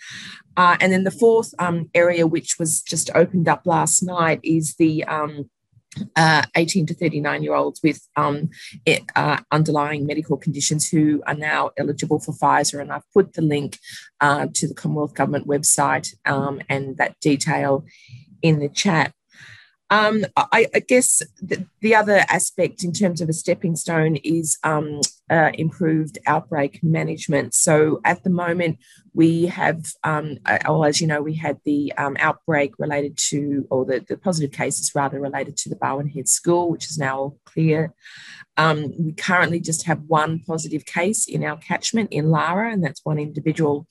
Uh, 0.57 0.77
and 0.81 0.93
then 0.93 1.05
the 1.05 1.11
fourth 1.11 1.55
um, 1.59 1.91
area, 1.95 2.27
which 2.27 2.59
was 2.59 2.83
just 2.83 3.11
opened 3.15 3.49
up 3.49 3.63
last 3.67 4.03
night, 4.03 4.41
is 4.43 4.75
the 4.77 5.05
um, 5.05 5.51
uh, 6.17 6.43
18 6.57 6.87
to 6.87 6.95
39 6.95 7.43
year 7.43 7.55
olds 7.55 7.81
with 7.83 8.07
um, 8.17 8.51
it, 8.87 9.03
uh, 9.17 9.39
underlying 9.51 10.07
medical 10.07 10.37
conditions 10.37 10.89
who 10.89 11.23
are 11.27 11.35
now 11.35 11.71
eligible 11.79 12.19
for 12.19 12.33
Pfizer. 12.33 12.81
And 12.81 12.93
I've 12.93 13.11
put 13.13 13.35
the 13.35 13.43
link 13.43 13.79
uh, 14.21 14.47
to 14.55 14.69
the 14.69 14.75
Commonwealth 14.75 15.15
Government 15.15 15.47
website 15.47 16.15
um, 16.25 16.61
and 16.69 16.97
that 16.97 17.19
detail 17.21 17.85
in 18.41 18.59
the 18.59 18.69
chat. 18.69 19.13
Um, 19.93 20.25
I, 20.39 20.69
I, 20.75 20.81
guess 20.81 21.21
the, 21.43 21.67
the, 21.83 21.95
other 21.95 22.25
aspect 22.31 22.83
in 22.83 22.95
terms 22.95 23.21
of 23.21 23.29
a 23.29 23.35
stepping 23.35 23.77
stone 23.77 24.17
is 24.25 24.57
um, 24.65 25.03
uh, 25.29 25.51
improved 25.53 26.17
outbreak 26.27 26.83
management. 26.83 27.53
So 27.53 28.01
at 28.03 28.25
the 28.25 28.31
moment, 28.31 28.79
we 29.13 29.49
have, 29.49 29.85
um, 30.03 30.39
uh, 30.47 30.61
well, 30.65 30.87
as 30.87 31.03
you 31.03 31.07
know, 31.07 31.21
we 31.21 31.35
had 31.35 31.59
the 31.67 31.93
um, 31.99 32.17
outbreak 32.21 32.73
related 32.79 33.19
to, 33.29 33.67
or 33.69 33.85
the, 33.85 34.03
the 34.09 34.17
positive 34.17 34.51
cases 34.51 34.93
rather 34.95 35.21
related 35.21 35.59
to 35.59 35.69
the 35.69 35.77
Barwon 35.77 36.09
Head 36.09 36.27
School, 36.27 36.71
which 36.71 36.87
is 36.87 36.97
now 36.97 37.19
all 37.19 37.39
clear. 37.45 37.93
Um, 38.57 38.95
we 38.99 39.13
currently 39.13 39.61
just 39.61 39.85
have 39.85 40.01
one 40.07 40.39
positive 40.39 40.87
case 40.87 41.29
in 41.29 41.45
our 41.45 41.59
catchment 41.59 42.13
in 42.13 42.31
Lara, 42.31 42.73
and 42.73 42.83
that's 42.83 43.05
one 43.05 43.19
individual 43.19 43.87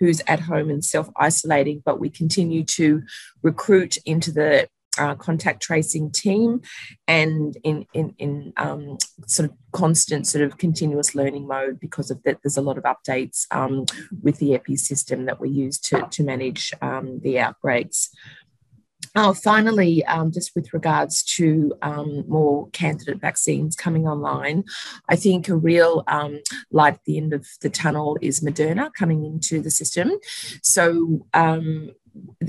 who's 0.00 0.20
at 0.26 0.40
home 0.40 0.68
and 0.68 0.84
self 0.84 1.08
isolating, 1.16 1.82
but 1.82 1.98
we 1.98 2.10
continue 2.10 2.62
to 2.62 3.02
recruit 3.42 3.96
into 4.04 4.30
the 4.30 4.68
uh, 4.98 5.14
contact 5.14 5.62
tracing 5.62 6.10
team 6.10 6.60
and 7.06 7.56
in 7.62 7.86
in, 7.92 8.14
in 8.18 8.52
um, 8.56 8.96
sort 9.26 9.48
of 9.48 9.56
constant 9.72 10.26
sort 10.26 10.44
of 10.44 10.58
continuous 10.58 11.14
learning 11.14 11.46
mode 11.46 11.78
because 11.80 12.10
of 12.10 12.22
that 12.22 12.38
there's 12.42 12.56
a 12.56 12.62
lot 12.62 12.78
of 12.78 12.84
updates 12.84 13.46
um, 13.50 13.84
with 14.22 14.38
the 14.38 14.54
epi 14.54 14.76
system 14.76 15.26
that 15.26 15.40
we 15.40 15.48
use 15.48 15.78
to, 15.78 16.06
to 16.10 16.22
manage 16.22 16.72
um, 16.82 17.20
the 17.20 17.38
outbreaks 17.38 18.10
Oh, 19.18 19.32
finally, 19.32 20.04
um, 20.04 20.30
just 20.30 20.54
with 20.54 20.74
regards 20.74 21.22
to 21.36 21.72
um, 21.80 22.24
more 22.28 22.68
candidate 22.70 23.18
vaccines 23.18 23.74
coming 23.74 24.06
online, 24.06 24.64
I 25.08 25.16
think 25.16 25.48
a 25.48 25.56
real 25.56 26.04
um, 26.06 26.40
light 26.70 26.94
at 26.94 27.04
the 27.06 27.16
end 27.16 27.32
of 27.32 27.46
the 27.62 27.70
tunnel 27.70 28.18
is 28.20 28.40
Moderna 28.40 28.92
coming 28.92 29.24
into 29.24 29.62
the 29.62 29.70
system. 29.70 30.12
So, 30.62 31.26
um, 31.32 31.92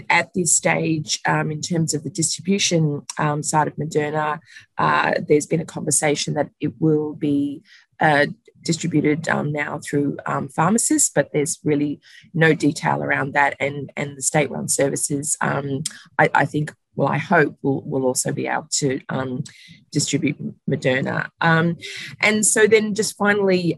at 0.10 0.34
this 0.34 0.56
stage, 0.56 1.20
um, 1.26 1.52
in 1.52 1.62
terms 1.62 1.94
of 1.94 2.04
the 2.04 2.10
distribution 2.10 3.02
um, 3.18 3.44
side 3.44 3.68
of 3.68 3.76
Moderna, 3.76 4.40
uh, 4.78 5.14
there's 5.28 5.46
been 5.46 5.62
a 5.62 5.66
conversation 5.66 6.34
that 6.36 6.50
it 6.60 6.74
will 6.80 7.14
be 7.14 7.64
uh, 8.00 8.28
distributed 8.64 9.28
um, 9.30 9.52
now 9.52 9.80
through 9.80 10.18
um, 10.26 10.50
pharmacists, 10.50 11.10
but 11.14 11.32
there's 11.34 11.60
really 11.64 12.00
no 12.34 12.54
detail 12.54 13.04
around 13.04 13.34
that. 13.34 13.56
And, 13.60 13.92
and 13.96 14.18
the 14.18 14.22
state 14.22 14.52
run 14.52 14.68
services, 14.68 15.38
um, 15.42 15.84
I, 16.20 16.30
I, 16.34 16.46
think, 16.46 16.74
well, 16.96 17.08
I 17.08 17.18
hope 17.18 17.58
will 17.62 17.82
will 17.84 18.06
also 18.06 18.32
be 18.32 18.48
able 18.48 18.68
to 18.72 19.00
um, 19.10 19.44
distribute 19.92 20.38
Moderna. 20.70 21.30
And 21.42 22.46
so 22.46 22.68
then 22.68 22.94
just 22.94 23.16
finally, 23.18 23.78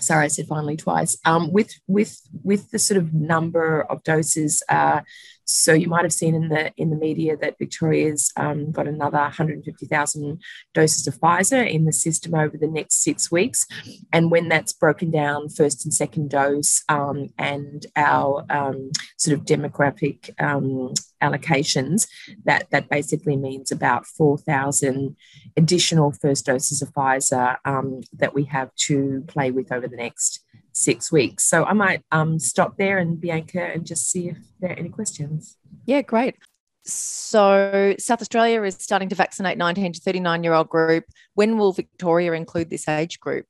sorry, 0.00 0.24
I 0.24 0.28
said 0.28 0.46
finally 0.46 0.76
twice, 0.76 1.16
with, 1.52 1.72
with, 1.86 2.20
with 2.42 2.70
the 2.70 2.78
sort 2.78 2.98
of 2.98 3.12
number 3.12 3.82
of 3.82 4.02
doses. 4.04 4.62
Uh, 4.68 5.00
so 5.48 5.72
you 5.72 5.88
might 5.88 6.04
have 6.04 6.12
seen 6.12 6.34
in 6.34 6.48
the 6.48 6.72
in 6.76 6.90
the 6.90 6.96
media 6.96 7.36
that 7.38 7.58
Victoria's 7.58 8.30
um, 8.36 8.70
got 8.70 8.86
another 8.86 9.18
150,000 9.18 10.40
doses 10.74 11.06
of 11.06 11.18
Pfizer 11.18 11.68
in 11.68 11.86
the 11.86 11.92
system 11.92 12.34
over 12.34 12.58
the 12.58 12.68
next 12.68 13.02
six 13.02 13.32
weeks, 13.32 13.66
and 14.12 14.30
when 14.30 14.48
that's 14.48 14.74
broken 14.74 15.10
down, 15.10 15.48
first 15.48 15.84
and 15.84 15.94
second 15.94 16.28
dose, 16.30 16.84
um, 16.90 17.28
and 17.38 17.86
our 17.96 18.44
um, 18.50 18.90
sort 19.16 19.38
of 19.38 19.46
demographic 19.46 20.30
um, 20.38 20.92
allocations, 21.22 22.06
that 22.44 22.70
that 22.70 22.90
basically 22.90 23.36
means 23.36 23.72
about 23.72 24.06
4,000 24.06 25.16
additional 25.56 26.12
first 26.12 26.44
doses 26.44 26.82
of 26.82 26.92
Pfizer 26.92 27.56
um, 27.64 28.02
that 28.12 28.34
we 28.34 28.44
have 28.44 28.74
to 28.86 29.24
play 29.28 29.50
with 29.50 29.72
over 29.72 29.88
the 29.88 29.96
next 29.96 30.44
six 30.72 31.10
weeks. 31.10 31.44
So 31.44 31.64
I 31.64 31.72
might 31.72 32.02
um, 32.12 32.38
stop 32.38 32.76
there 32.76 32.98
and 32.98 33.20
Bianca 33.20 33.62
and 33.62 33.86
just 33.86 34.10
see 34.10 34.28
if 34.28 34.38
there 34.60 34.70
are 34.70 34.78
any 34.78 34.88
questions. 34.88 35.56
Yeah, 35.86 36.02
great. 36.02 36.36
So 36.84 37.94
South 37.98 38.22
Australia 38.22 38.62
is 38.62 38.74
starting 38.76 39.08
to 39.10 39.14
vaccinate 39.14 39.58
19 39.58 39.94
to 39.94 40.00
39 40.00 40.44
year 40.44 40.54
old 40.54 40.68
group. 40.68 41.04
When 41.34 41.58
will 41.58 41.72
Victoria 41.72 42.32
include 42.32 42.70
this 42.70 42.88
age 42.88 43.20
group? 43.20 43.46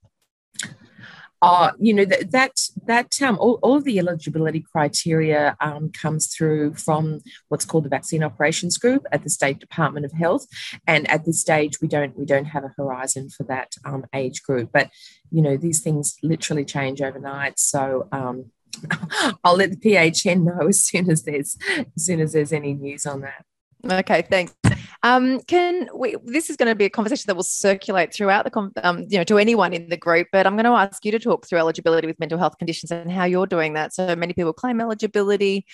Uh, 1.43 1.73
you 1.79 1.95
know 1.95 2.05
that 2.05 2.31
that, 2.33 2.53
that 2.87 3.23
um, 3.23 3.39
all, 3.39 3.59
all 3.63 3.77
of 3.77 3.85
the 3.85 3.99
eligibility 3.99 4.61
criteria 4.61 5.57
um, 5.61 5.91
comes 5.91 6.27
through 6.27 6.75
from 6.75 7.21
what's 7.49 7.65
called 7.65 7.85
the 7.85 7.89
vaccine 7.89 8.25
operations 8.25 8.77
group 8.77 9.07
at 9.13 9.23
the 9.23 9.31
state 9.31 9.59
department 9.59 10.05
of 10.05 10.13
health 10.13 10.47
and 10.87 11.09
at 11.11 11.25
this 11.25 11.41
stage 11.41 11.81
we 11.81 11.89
don't 11.89 12.19
we 12.19 12.25
don't 12.25 12.47
have 12.47 12.65
a 12.65 12.75
horizon 12.77 13.29
for 13.29 13.45
that 13.45 13.75
um, 13.85 14.05
age 14.15 14.43
group 14.43 14.71
but 14.73 14.91
you 15.31 15.43
know 15.43 15.57
these 15.57 15.81
things 15.81 16.17
literally 16.23 16.65
change 16.65 17.01
overnight 17.01 17.59
so 17.59 18.09
um, 18.13 18.51
I'll 19.45 19.57
let 19.57 19.71
the 19.71 19.77
PHN 19.77 20.43
know 20.43 20.69
as 20.69 20.83
soon 20.83 21.11
as 21.11 21.23
there's 21.23 21.57
as 21.97 22.05
soon 22.05 22.21
as 22.21 22.33
there's 22.33 22.53
any 22.53 22.75
news 22.75 23.07
on 23.07 23.23
that. 23.23 23.45
Okay, 23.85 24.23
thanks. 24.23 24.55
Um, 25.03 25.41
can 25.43 25.89
we? 25.95 26.17
This 26.25 26.51
is 26.51 26.57
going 26.57 26.69
to 26.69 26.75
be 26.75 26.85
a 26.85 26.91
conversation 26.91 27.25
that 27.29 27.37
will 27.37 27.45
circulate 27.45 28.13
throughout 28.13 28.45
the, 28.45 28.73
um, 28.83 29.07
you 29.09 29.19
know, 29.19 29.25
to 29.25 29.39
anyone 29.39 29.73
in 29.73 29.89
the 29.89 29.97
group. 29.97 30.29
But 30.33 30.47
I'm 30.47 30.55
going 30.55 30.65
to 30.65 30.71
ask 30.71 31.05
you 31.05 31.13
to 31.13 31.19
talk 31.19 31.47
through 31.47 31.59
eligibility 31.59 32.07
with 32.07 32.19
mental 32.19 32.39
health 32.39 32.59
conditions 32.59 32.91
and 32.91 33.11
how 33.11 33.25
you're 33.25 33.47
doing 33.47 33.75
that. 33.75 33.95
So 33.95 34.17
many 34.17 34.33
people 34.33 34.53
claim 34.53 34.81
eligibility. 34.81 35.65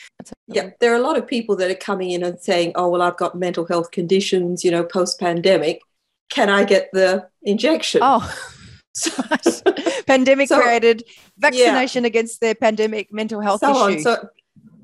Yeah, 0.46 0.70
there 0.80 0.92
are 0.92 0.96
a 0.96 1.00
lot 1.00 1.16
of 1.16 1.26
people 1.26 1.56
that 1.56 1.70
are 1.70 1.74
coming 1.74 2.10
in 2.10 2.22
and 2.22 2.38
saying, 2.38 2.72
"Oh, 2.74 2.88
well, 2.88 3.02
I've 3.02 3.16
got 3.16 3.34
mental 3.34 3.66
health 3.66 3.90
conditions. 3.90 4.64
You 4.64 4.70
know, 4.70 4.84
post 4.84 5.18
pandemic. 5.18 5.80
Can 6.28 6.50
I 6.50 6.64
get 6.64 6.90
the 6.92 7.28
injection?" 7.42 8.00
Oh. 8.02 8.30
pandemic 10.06 10.46
so, 10.46 10.60
created 10.60 11.02
vaccination 11.38 12.04
yeah. 12.04 12.08
against 12.08 12.40
their 12.40 12.54
pandemic 12.54 13.12
mental 13.12 13.40
health 13.40 13.58
so 13.60 13.88
issue. 13.88 13.96
On. 13.96 14.02
So 14.02 14.28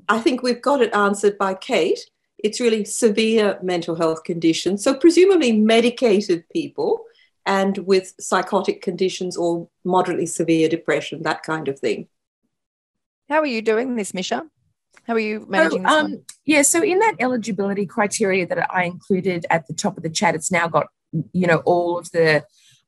I 0.09 0.19
think 0.19 0.43
we've 0.43 0.61
got 0.61 0.81
it 0.81 0.93
answered 0.93 1.37
by 1.37 1.53
Kate 1.53 2.09
it's 2.43 2.59
really 2.59 2.85
severe 2.85 3.59
mental 3.61 3.95
health 3.95 4.23
conditions. 4.23 4.83
So, 4.83 4.93
presumably, 4.93 5.51
medicated 5.51 6.47
people 6.49 7.05
and 7.45 7.77
with 7.79 8.13
psychotic 8.19 8.81
conditions 8.81 9.35
or 9.35 9.67
moderately 9.83 10.25
severe 10.25 10.69
depression, 10.69 11.23
that 11.23 11.43
kind 11.43 11.67
of 11.67 11.79
thing. 11.79 12.07
How 13.29 13.39
are 13.39 13.47
you 13.47 13.61
doing 13.61 13.95
this, 13.95 14.13
Misha? 14.13 14.43
How 15.07 15.13
are 15.13 15.19
you 15.19 15.45
managing 15.49 15.83
this 15.83 15.91
um, 15.91 16.23
Yeah, 16.45 16.61
so 16.61 16.83
in 16.83 16.99
that 16.99 17.15
eligibility 17.19 17.85
criteria 17.85 18.45
that 18.45 18.71
I 18.71 18.83
included 18.83 19.45
at 19.49 19.67
the 19.67 19.73
top 19.73 19.97
of 19.97 20.03
the 20.03 20.09
chat, 20.09 20.35
it's 20.35 20.51
now 20.51 20.67
got 20.67 20.87
you 21.33 21.47
know 21.47 21.57
all 21.65 21.97
of 21.97 22.11
the 22.11 22.43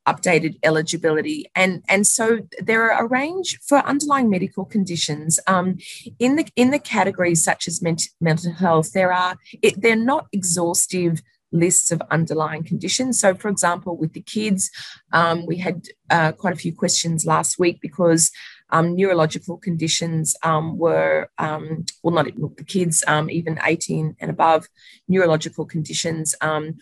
updated 0.07 0.57
eligibility. 0.63 1.45
And, 1.55 1.83
and 1.87 2.05
so 2.05 2.39
there 2.59 2.91
are 2.91 3.05
a 3.05 3.07
range 3.07 3.59
for 3.67 3.79
underlying 3.79 4.29
medical 4.29 4.65
conditions 4.65 5.39
um, 5.47 5.77
in 6.19 6.35
the 6.35 6.47
in 6.55 6.71
the 6.71 6.79
categories 6.79 7.43
such 7.43 7.67
as 7.67 7.81
ment- 7.81 8.09
mental 8.19 8.53
health. 8.53 8.91
There 8.93 9.13
are 9.13 9.37
it, 9.61 9.81
they're 9.81 9.95
not 9.95 10.27
exhaustive 10.31 11.21
lists 11.53 11.91
of 11.91 12.01
underlying 12.11 12.63
conditions. 12.63 13.19
So, 13.19 13.35
for 13.35 13.47
example, 13.47 13.95
with 13.95 14.13
the 14.13 14.21
kids, 14.21 14.71
um, 15.13 15.45
we 15.45 15.57
had 15.57 15.83
uh, 16.09 16.31
quite 16.33 16.53
a 16.53 16.57
few 16.57 16.75
questions 16.75 17.25
last 17.25 17.59
week 17.59 17.79
because 17.79 18.31
um, 18.71 18.95
neurological 18.95 19.57
conditions 19.57 20.35
um, 20.43 20.77
were, 20.77 21.29
um, 21.37 21.85
well, 22.01 22.15
not 22.15 22.25
the 22.57 22.63
kids, 22.63 23.03
um, 23.07 23.29
even 23.29 23.59
18 23.63 24.15
and 24.19 24.31
above, 24.31 24.67
neurological 25.07 25.65
conditions 25.65 26.33
um, 26.41 26.75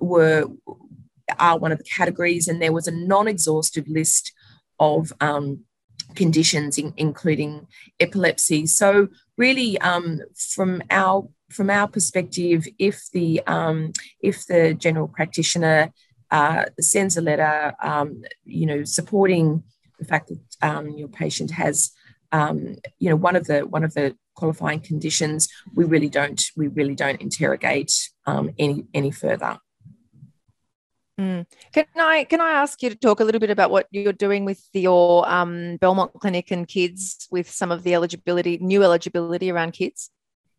were 0.00 0.46
are 1.38 1.58
one 1.58 1.72
of 1.72 1.78
the 1.78 1.84
categories, 1.84 2.48
and 2.48 2.60
there 2.60 2.72
was 2.72 2.86
a 2.86 2.92
non 2.92 3.28
exhaustive 3.28 3.88
list 3.88 4.32
of 4.78 5.12
um, 5.20 5.60
conditions, 6.14 6.78
in, 6.78 6.92
including 6.96 7.66
epilepsy. 8.00 8.66
So, 8.66 9.08
really, 9.36 9.78
um, 9.80 10.20
from 10.36 10.82
our 10.90 11.28
from 11.50 11.70
our 11.70 11.88
perspective, 11.88 12.66
if 12.78 13.08
the 13.12 13.40
um, 13.46 13.92
if 14.20 14.46
the 14.46 14.74
general 14.74 15.08
practitioner 15.08 15.92
uh, 16.30 16.64
sends 16.80 17.16
a 17.16 17.20
letter, 17.20 17.74
um, 17.82 18.22
you 18.44 18.66
know, 18.66 18.84
supporting 18.84 19.62
the 19.98 20.04
fact 20.04 20.28
that 20.28 20.68
um, 20.68 20.90
your 20.90 21.08
patient 21.08 21.50
has, 21.52 21.92
um, 22.32 22.76
you 22.98 23.08
know, 23.08 23.16
one 23.16 23.36
of 23.36 23.46
the 23.46 23.60
one 23.60 23.84
of 23.84 23.94
the 23.94 24.16
qualifying 24.34 24.80
conditions, 24.80 25.48
we 25.74 25.84
really 25.84 26.08
don't 26.08 26.42
we 26.56 26.68
really 26.68 26.94
don't 26.94 27.20
interrogate 27.20 28.10
any 28.26 28.84
any 28.92 29.10
further. 29.10 29.58
Mm. 31.20 31.46
Can 31.72 31.84
I 31.96 32.24
can 32.24 32.40
I 32.40 32.50
ask 32.50 32.82
you 32.82 32.90
to 32.90 32.96
talk 32.96 33.20
a 33.20 33.24
little 33.24 33.40
bit 33.40 33.50
about 33.50 33.70
what 33.70 33.86
you're 33.92 34.12
doing 34.12 34.44
with 34.44 34.60
your 34.72 35.28
um, 35.28 35.76
Belmont 35.76 36.12
Clinic 36.20 36.50
and 36.50 36.66
kids 36.66 37.28
with 37.30 37.48
some 37.48 37.70
of 37.70 37.84
the 37.84 37.94
eligibility, 37.94 38.58
new 38.58 38.82
eligibility 38.82 39.50
around 39.50 39.72
kids? 39.72 40.10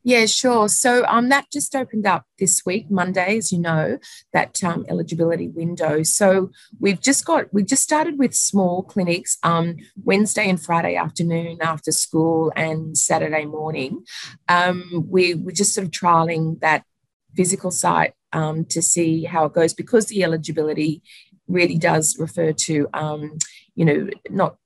Yeah, 0.08 0.28
sure. 0.28 0.70
So 0.70 1.04
um, 1.08 1.30
that 1.30 1.48
just 1.52 1.76
opened 1.76 2.06
up 2.06 2.26
this 2.38 2.62
week, 2.64 2.92
Monday, 2.92 3.38
as 3.38 3.52
you 3.52 3.58
know, 3.58 3.98
that 4.34 4.64
um, 4.64 4.86
eligibility 4.88 5.48
window. 5.48 6.04
So 6.04 6.52
we've 6.80 7.02
just 7.02 7.26
got, 7.26 7.52
we 7.52 7.64
just 7.64 7.82
started 7.82 8.20
with 8.20 8.36
small 8.36 8.84
clinics 8.84 9.40
um, 9.42 9.78
Wednesday 10.04 10.48
and 10.48 10.62
Friday 10.62 10.96
afternoon 10.96 11.58
after 11.60 11.92
school 11.92 12.54
and 12.56 12.96
Saturday 12.96 13.46
morning. 13.46 14.06
Um, 14.48 15.08
we, 15.10 15.34
we're 15.34 15.50
just 15.50 15.74
sort 15.74 15.86
of 15.86 15.92
trialing 15.92 16.60
that 16.60 16.84
physical 17.36 17.72
site 17.72 18.14
um, 18.36 18.66
to 18.66 18.82
see 18.82 19.24
how 19.24 19.46
it 19.46 19.54
goes 19.54 19.74
because 19.74 20.08
the 20.08 20.24
eligibility 20.24 21.02
really 21.48 21.78
does 21.78 22.20
refer 22.20 22.52
to, 22.52 22.88
um, 22.94 23.38
you 23.76 23.86
know, 23.86 24.10
not 24.30 24.58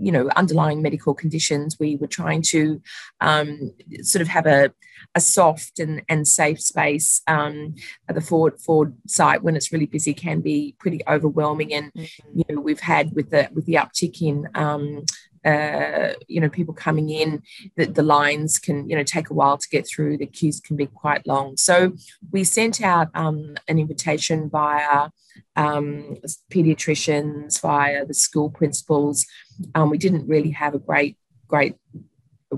you 0.00 0.10
know 0.10 0.30
underlying 0.34 0.80
medical 0.80 1.12
conditions 1.12 1.76
we 1.78 1.96
were 1.96 2.06
trying 2.06 2.40
to 2.40 2.80
um, 3.20 3.70
sort 4.00 4.22
of 4.22 4.28
have 4.28 4.46
a, 4.46 4.72
a 5.14 5.20
soft 5.20 5.78
and, 5.78 6.02
and 6.08 6.26
safe 6.26 6.60
space 6.60 7.20
um, 7.26 7.74
at 8.08 8.14
the 8.14 8.20
Ford 8.20 8.58
Ford 8.58 8.94
site 9.06 9.42
when 9.42 9.56
it's 9.56 9.72
really 9.72 9.86
busy 9.86 10.14
can 10.14 10.40
be 10.40 10.74
pretty 10.78 11.00
overwhelming 11.08 11.74
and 11.74 11.92
mm-hmm. 11.92 12.38
you 12.38 12.44
know 12.48 12.60
we've 12.60 12.80
had 12.80 13.12
with 13.14 13.30
the 13.30 13.48
with 13.52 13.66
the 13.66 13.74
uptick 13.74 14.22
in 14.22 14.48
um, 14.54 15.04
uh, 15.44 16.14
you 16.28 16.40
know 16.40 16.48
people 16.48 16.74
coming 16.74 17.10
in 17.10 17.42
the, 17.76 17.86
the 17.86 18.02
lines 18.02 18.58
can 18.58 18.88
you 18.88 18.96
know 18.96 19.02
take 19.02 19.30
a 19.30 19.34
while 19.34 19.58
to 19.58 19.68
get 19.68 19.86
through. 19.86 20.18
The 20.18 20.26
queues 20.26 20.60
can 20.60 20.76
be 20.76 20.86
quite 20.86 21.26
long. 21.26 21.56
So 21.56 21.94
we 22.30 22.44
sent 22.44 22.82
out 22.82 23.08
um, 23.14 23.56
an 23.68 23.78
invitation 23.78 24.48
via 24.50 25.10
um, 25.56 26.16
pediatricians 26.50 27.60
via 27.60 28.04
the 28.06 28.14
school 28.14 28.50
principals. 28.50 29.26
Um, 29.74 29.90
we 29.90 29.98
didn't 29.98 30.26
really 30.26 30.50
have 30.50 30.74
a 30.74 30.78
great 30.78 31.16
great 31.48 31.76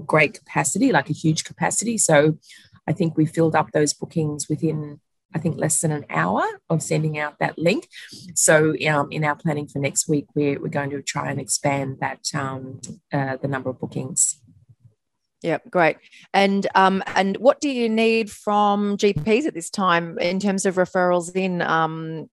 great 0.05 0.35
capacity 0.35 0.93
like 0.93 1.11
a 1.11 1.15
huge 1.15 1.45
capacity. 1.45 1.99
So 1.99 2.39
i 2.89 2.93
think 2.93 3.17
we 3.17 3.27
filled 3.27 3.57
up 3.57 3.73
those 3.73 3.93
bookings 3.93 4.49
within 4.49 5.01
I 5.35 5.39
think, 5.39 5.59
less 5.59 5.81
than 5.81 5.93
an 5.93 6.07
hour 6.09 6.43
of 6.71 6.83
sending 6.83 7.19
out 7.19 7.39
that 7.41 7.59
link. 7.59 7.89
So, 8.35 8.75
um, 8.89 9.11
in 9.11 9.25
our 9.25 9.37
planning 9.37 9.67
for 9.67 9.79
next 9.79 10.09
week, 10.09 10.27
we're, 10.35 10.61
we're 10.61 10.69
going 10.69 10.91
to 10.91 11.03
try 11.03 11.31
and 11.31 11.41
expand 11.41 11.99
that 12.01 12.21
um, 12.35 12.81
uh, 13.13 13.37
the 13.37 13.49
number 13.49 13.71
of 13.71 13.81
bookings. 13.81 14.41
Yeah, 15.43 15.59
great. 15.71 15.99
And 16.33 16.67
um, 16.75 17.03
and 17.15 17.37
what 17.37 17.61
do 17.61 17.69
you 17.69 17.89
need 17.89 18.31
from 18.31 18.97
GPs 18.97 19.47
at 19.47 19.55
this 19.55 19.71
time 19.71 20.19
in 20.19 20.41
terms 20.41 20.67
of 20.67 20.77
referrals 20.77 21.35
in? 21.37 21.63
Um, 21.63 22.29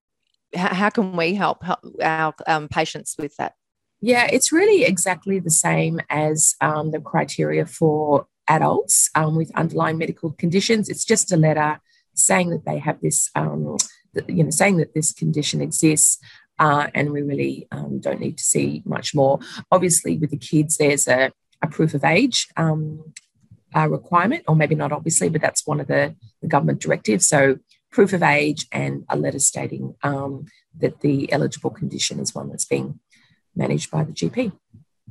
how, 0.54 0.74
how 0.74 0.90
can 0.90 1.16
we 1.16 1.34
help, 1.34 1.62
help 1.62 1.84
our 2.02 2.34
um, 2.46 2.68
patients 2.68 3.16
with 3.18 3.36
that? 3.36 3.54
Yeah, 4.00 4.28
it's 4.30 4.52
really 4.52 4.84
exactly 4.84 5.38
the 5.38 5.50
same 5.50 6.00
as 6.10 6.56
um, 6.60 6.90
the 6.90 7.00
criteria 7.00 7.66
for 7.66 8.26
adults 8.48 9.10
um, 9.14 9.36
with 9.36 9.50
underlying 9.54 9.98
medical 9.98 10.32
conditions. 10.32 10.88
It's 10.88 11.04
just 11.04 11.32
a 11.32 11.36
letter 11.36 11.80
saying 12.14 12.50
that 12.50 12.64
they 12.64 12.78
have 12.78 13.00
this, 13.00 13.30
um, 13.34 13.76
you 14.28 14.44
know, 14.44 14.50
saying 14.50 14.76
that 14.78 14.94
this 14.94 15.12
condition 15.12 15.60
exists. 15.60 16.18
Uh, 16.58 16.86
and 16.94 17.10
we 17.10 17.20
really 17.20 17.66
um, 17.72 17.98
don't 17.98 18.20
need 18.20 18.38
to 18.38 18.44
see 18.44 18.80
much 18.86 19.12
more. 19.14 19.40
Obviously, 19.72 20.16
with 20.16 20.30
the 20.30 20.36
kids, 20.36 20.76
there's 20.76 21.08
a, 21.08 21.32
a 21.60 21.66
proof 21.66 21.94
of 21.94 22.04
age 22.04 22.46
um, 22.56 23.12
requirement, 23.74 24.44
or 24.46 24.54
maybe 24.54 24.76
not 24.76 24.92
obviously, 24.92 25.28
but 25.28 25.40
that's 25.40 25.66
one 25.66 25.80
of 25.80 25.88
the, 25.88 26.14
the 26.40 26.48
government 26.48 26.80
directives. 26.80 27.26
So, 27.26 27.58
proof 27.90 28.12
of 28.12 28.22
age 28.22 28.66
and 28.72 29.04
a 29.08 29.16
letter 29.16 29.38
stating 29.38 29.94
um, 30.02 30.46
that 30.78 31.00
the 31.00 31.32
eligible 31.32 31.70
condition 31.70 32.20
is 32.20 32.34
one 32.34 32.48
that's 32.48 32.64
being 32.64 33.00
managed 33.54 33.90
by 33.90 34.04
the 34.04 34.12
GP. 34.12 34.52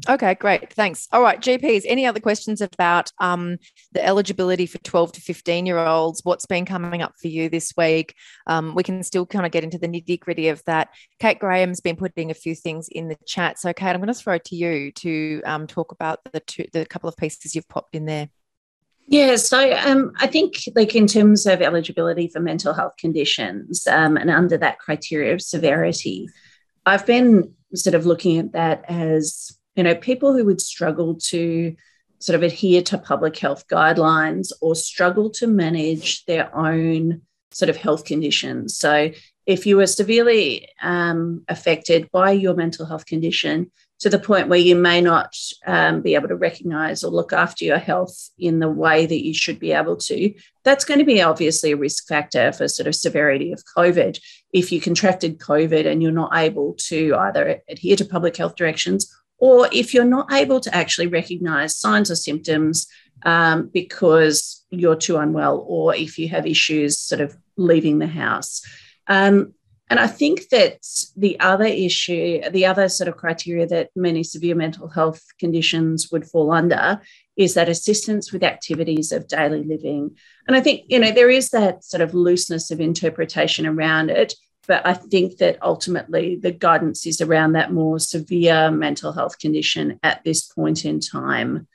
Okay, 0.10 0.34
great. 0.36 0.74
Thanks. 0.74 1.08
All 1.12 1.22
right, 1.22 1.40
GPs, 1.40 1.84
any 1.86 2.06
other 2.06 2.20
questions 2.20 2.62
about 2.62 3.12
um, 3.20 3.58
the 3.92 4.04
eligibility 4.04 4.66
for 4.66 4.80
12 4.80 5.14
to 5.14 5.22
15 5.22 5.66
year 5.66 5.78
olds? 5.78 6.22
What's 6.24 6.48
been 6.48 6.66
coming 6.66 7.04
up 7.04 7.14
for 7.22 7.28
you 7.28 7.48
this 7.48 7.74
week? 7.78 8.16
Um, 8.48 8.74
we 8.74 8.84
can 8.84 9.04
still 9.04 9.26
kind 9.26 9.46
of 9.46 9.52
get 9.52 9.64
into 9.64 9.78
the 9.78 9.88
nitty 9.88 10.20
gritty 10.20 10.50
of 10.50 10.64
that. 10.66 10.90
Kate 11.20 11.40
Graham's 11.40 11.80
been 11.80 11.96
putting 11.96 12.32
a 12.32 12.34
few 12.34 12.56
things 12.56 12.88
in 12.90 13.08
the 13.08 13.18
chat. 13.26 13.60
So, 13.60 13.72
Kate, 13.72 13.92
I'm 13.92 13.98
going 13.98 14.08
to 14.08 14.14
throw 14.16 14.36
it 14.36 14.46
to 14.46 14.56
you 14.56 14.92
to 14.94 15.42
um, 15.46 15.68
talk 15.68 15.92
about 15.92 16.20
the, 16.32 16.40
two, 16.40 16.66
the 16.74 16.86
couple 16.86 17.08
of 17.08 17.16
pieces 17.16 17.54
you've 17.54 17.70
popped 17.70 17.96
in 17.96 18.06
there. 18.06 18.30
Yeah, 19.08 19.36
so 19.36 19.74
um, 19.78 20.14
I 20.18 20.28
think, 20.28 20.56
like 20.76 20.96
in 20.96 21.08
terms 21.08 21.46
of 21.46 21.62
eligibility 21.62 22.30
for 22.30 22.40
mental 22.40 22.74
health 22.74 22.94
conditions 22.98 23.86
um, 23.86 24.18
and 24.18 24.30
under 24.30 24.58
that 24.58 24.80
criteria 24.80 25.34
of 25.34 25.42
severity, 25.42 26.30
I've 26.86 27.06
been 27.06 27.54
sort 27.76 27.96
of 27.96 28.06
looking 28.06 28.40
at 28.40 28.54
that 28.54 28.86
as 28.88 29.58
you 29.75 29.84
know, 29.84 29.96
people 29.96 30.34
who 30.34 30.46
would 30.46 30.62
struggle 30.62 31.15
to 31.15 31.75
sort 32.20 32.36
of 32.36 32.44
adhere 32.44 32.82
to 32.82 32.98
public 32.98 33.38
health 33.38 33.68
guidelines 33.68 34.51
or 34.62 34.75
struggle 34.75 35.30
to 35.30 35.48
manage 35.48 36.24
their 36.25 36.56
own 36.56 37.22
sort 37.51 37.70
of 37.70 37.77
health 37.77 38.06
conditions. 38.06 38.77
So, 38.77 39.12
if 39.46 39.65
you 39.65 39.75
were 39.75 39.88
severely 39.88 40.70
um, 40.82 41.44
affected 41.50 42.10
by 42.12 42.32
your 42.32 42.56
mental 42.56 42.86
health 42.86 43.06
condition 43.06 43.70
to 44.00 44.10
the 44.10 44.20
point 44.20 44.48
where 44.48 44.60
you 44.60 44.75
may 44.75 45.01
not 45.01 45.36
um, 45.65 46.01
be 46.01 46.15
able 46.15 46.27
to 46.27 46.36
recognize 46.36 47.03
or 47.03 47.12
look 47.12 47.34
after 47.34 47.63
your 47.65 47.77
health 47.77 48.30
in 48.38 48.60
the 48.60 48.70
way 48.70 49.06
that 49.06 49.24
you 49.24 49.34
should 49.34 49.60
be 49.60 49.72
able 49.72 49.96
to, 49.96 50.34
that's 50.63 50.86
going 50.86 51.00
to 51.00 51.06
be 51.06 51.22
obviously 51.22 51.72
a 51.72 51.77
risk 51.77 52.08
factor 52.08 52.51
for 52.51 52.68
sort 52.68 52.88
of 52.88 52.96
severity 52.96 53.51
of 53.51 53.63
COVID. 53.77 54.20
If 54.51 54.72
you 54.72 54.82
contracted 54.82 55.39
COVID 55.39 55.86
and 55.86 56.01
you're 56.01 56.12
not 56.12 56.36
able 56.36 56.75
to 56.88 57.15
either 57.15 57.62
adhere 57.70 57.96
to 57.96 58.06
public 58.06 58.36
health 58.36 58.56
directions 58.56 59.10
or 59.44 59.68
if 59.74 59.94
you're 59.94 60.06
not 60.06 60.32
able 60.32 60.62
to 60.62 60.74
actually 60.74 61.08
recognize 61.08 61.76
signs 61.76 62.10
or 62.10 62.16
symptoms 62.16 62.88
um, 63.24 63.70
because 63.74 64.64
you're 64.70 64.96
too 64.96 65.18
unwell, 65.18 65.66
or 65.68 65.94
if 65.94 66.18
you 66.18 66.30
have 66.30 66.48
issues 66.48 66.98
sort 66.98 67.20
of 67.20 67.36
leaving 67.58 68.00
the 68.00 68.08
house. 68.08 68.62
Um, 69.08 69.54
and 69.90 70.00
I 70.00 70.08
think 70.08 70.48
that 70.52 70.78
the 71.18 71.38
other 71.42 71.66
issue, 71.66 72.40
the 72.52 72.66
other 72.66 72.88
sort 72.88 73.10
of 73.10 73.18
criteria 73.18 73.68
that 73.68 73.90
many 73.98 74.24
severe 74.24 74.56
mental 74.56 74.88
health 74.88 75.22
conditions 75.38 76.10
would 76.10 76.26
fall 76.26 76.50
under 76.50 77.02
is 77.36 77.54
that 77.56 77.68
assistance 77.68 78.32
with 78.32 78.44
activities 78.44 79.12
of 79.12 79.28
daily 79.28 79.64
living. 79.64 80.16
And 80.48 80.56
I 80.56 80.62
think, 80.62 80.86
you 80.88 81.00
know, 81.00 81.12
there 81.12 81.30
is 81.30 81.50
that 81.50 81.84
sort 81.84 82.00
of 82.00 82.14
looseness 82.14 82.72
of 82.72 82.80
interpretation 82.80 83.66
around 83.68 84.10
it. 84.10 84.36
But 84.67 84.86
I 84.86 84.93
think 84.93 85.38
that 85.38 85.62
ultimately 85.62 86.38
the 86.38 86.51
guidance 86.51 87.05
is 87.05 87.20
around 87.20 87.53
that 87.53 87.74
more 87.74 88.00
severe 88.00 88.72
mental 88.72 89.11
health 89.11 89.40
condition 89.40 90.00
at 90.03 90.24
this 90.24 90.44
point 90.44 90.85
in 90.85 91.00
time, 91.00 91.68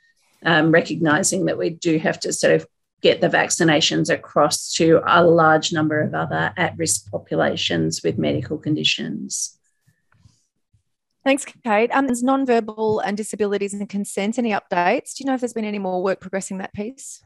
um, 0.43 0.71
recognizing 0.71 1.45
that 1.45 1.57
we 1.57 1.69
do 1.69 1.99
have 1.99 2.19
to 2.21 2.33
sort 2.33 2.53
of 2.53 2.65
get 3.01 3.21
the 3.21 3.29
vaccinations 3.29 4.09
across 4.09 4.73
to 4.73 5.01
a 5.05 5.23
large 5.23 5.71
number 5.71 6.01
of 6.01 6.13
other 6.13 6.53
at 6.57 6.77
risk 6.77 7.09
populations 7.11 8.01
with 8.03 8.17
medical 8.17 8.57
conditions. 8.57 9.57
Thanks, 11.23 11.45
Kate. 11.45 11.91
Um, 11.93 12.07
there's 12.07 12.23
non-verbal 12.23 13.01
and 13.01 13.15
disabilities 13.15 13.73
and 13.73 13.87
consent. 13.87 14.39
Any 14.39 14.51
updates? 14.51 15.15
Do 15.15 15.23
you 15.23 15.25
know 15.25 15.35
if 15.35 15.41
there's 15.41 15.53
been 15.53 15.65
any 15.65 15.79
more 15.79 16.01
work 16.01 16.21
progressing 16.21 16.57
that 16.57 16.73
piece? 16.73 17.21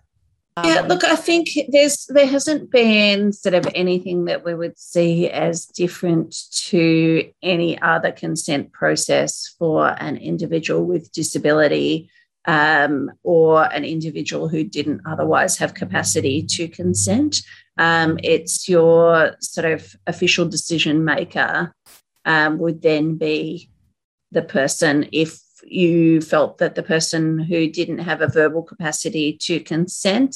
Yeah, 0.63 0.81
um, 0.81 0.87
look, 0.87 1.03
I 1.03 1.15
think 1.15 1.49
there's 1.69 2.05
there 2.07 2.27
hasn't 2.27 2.69
been 2.69 3.33
sort 3.33 3.55
of 3.55 3.67
anything 3.73 4.25
that 4.25 4.45
we 4.45 4.53
would 4.53 4.77
see 4.77 5.29
as 5.29 5.65
different 5.65 6.35
to 6.67 7.31
any 7.41 7.81
other 7.81 8.11
consent 8.11 8.71
process 8.71 9.55
for 9.57 9.95
an 9.99 10.17
individual 10.17 10.85
with 10.85 11.11
disability 11.11 12.09
um, 12.45 13.11
or 13.23 13.63
an 13.73 13.83
individual 13.83 14.47
who 14.47 14.63
didn't 14.63 15.01
otherwise 15.05 15.57
have 15.57 15.73
capacity 15.73 16.43
to 16.43 16.67
consent. 16.67 17.41
Um, 17.77 18.19
it's 18.21 18.69
your 18.69 19.35
sort 19.39 19.65
of 19.65 19.95
official 20.05 20.47
decision 20.47 21.03
maker 21.03 21.73
um, 22.25 22.59
would 22.59 22.81
then 22.83 23.17
be 23.17 23.71
the 24.31 24.43
person 24.43 25.09
if 25.11 25.39
you 25.65 26.21
felt 26.21 26.57
that 26.57 26.75
the 26.75 26.83
person 26.83 27.39
who 27.39 27.69
didn't 27.69 27.99
have 27.99 28.21
a 28.21 28.27
verbal 28.27 28.63
capacity 28.63 29.37
to 29.41 29.59
consent 29.59 30.35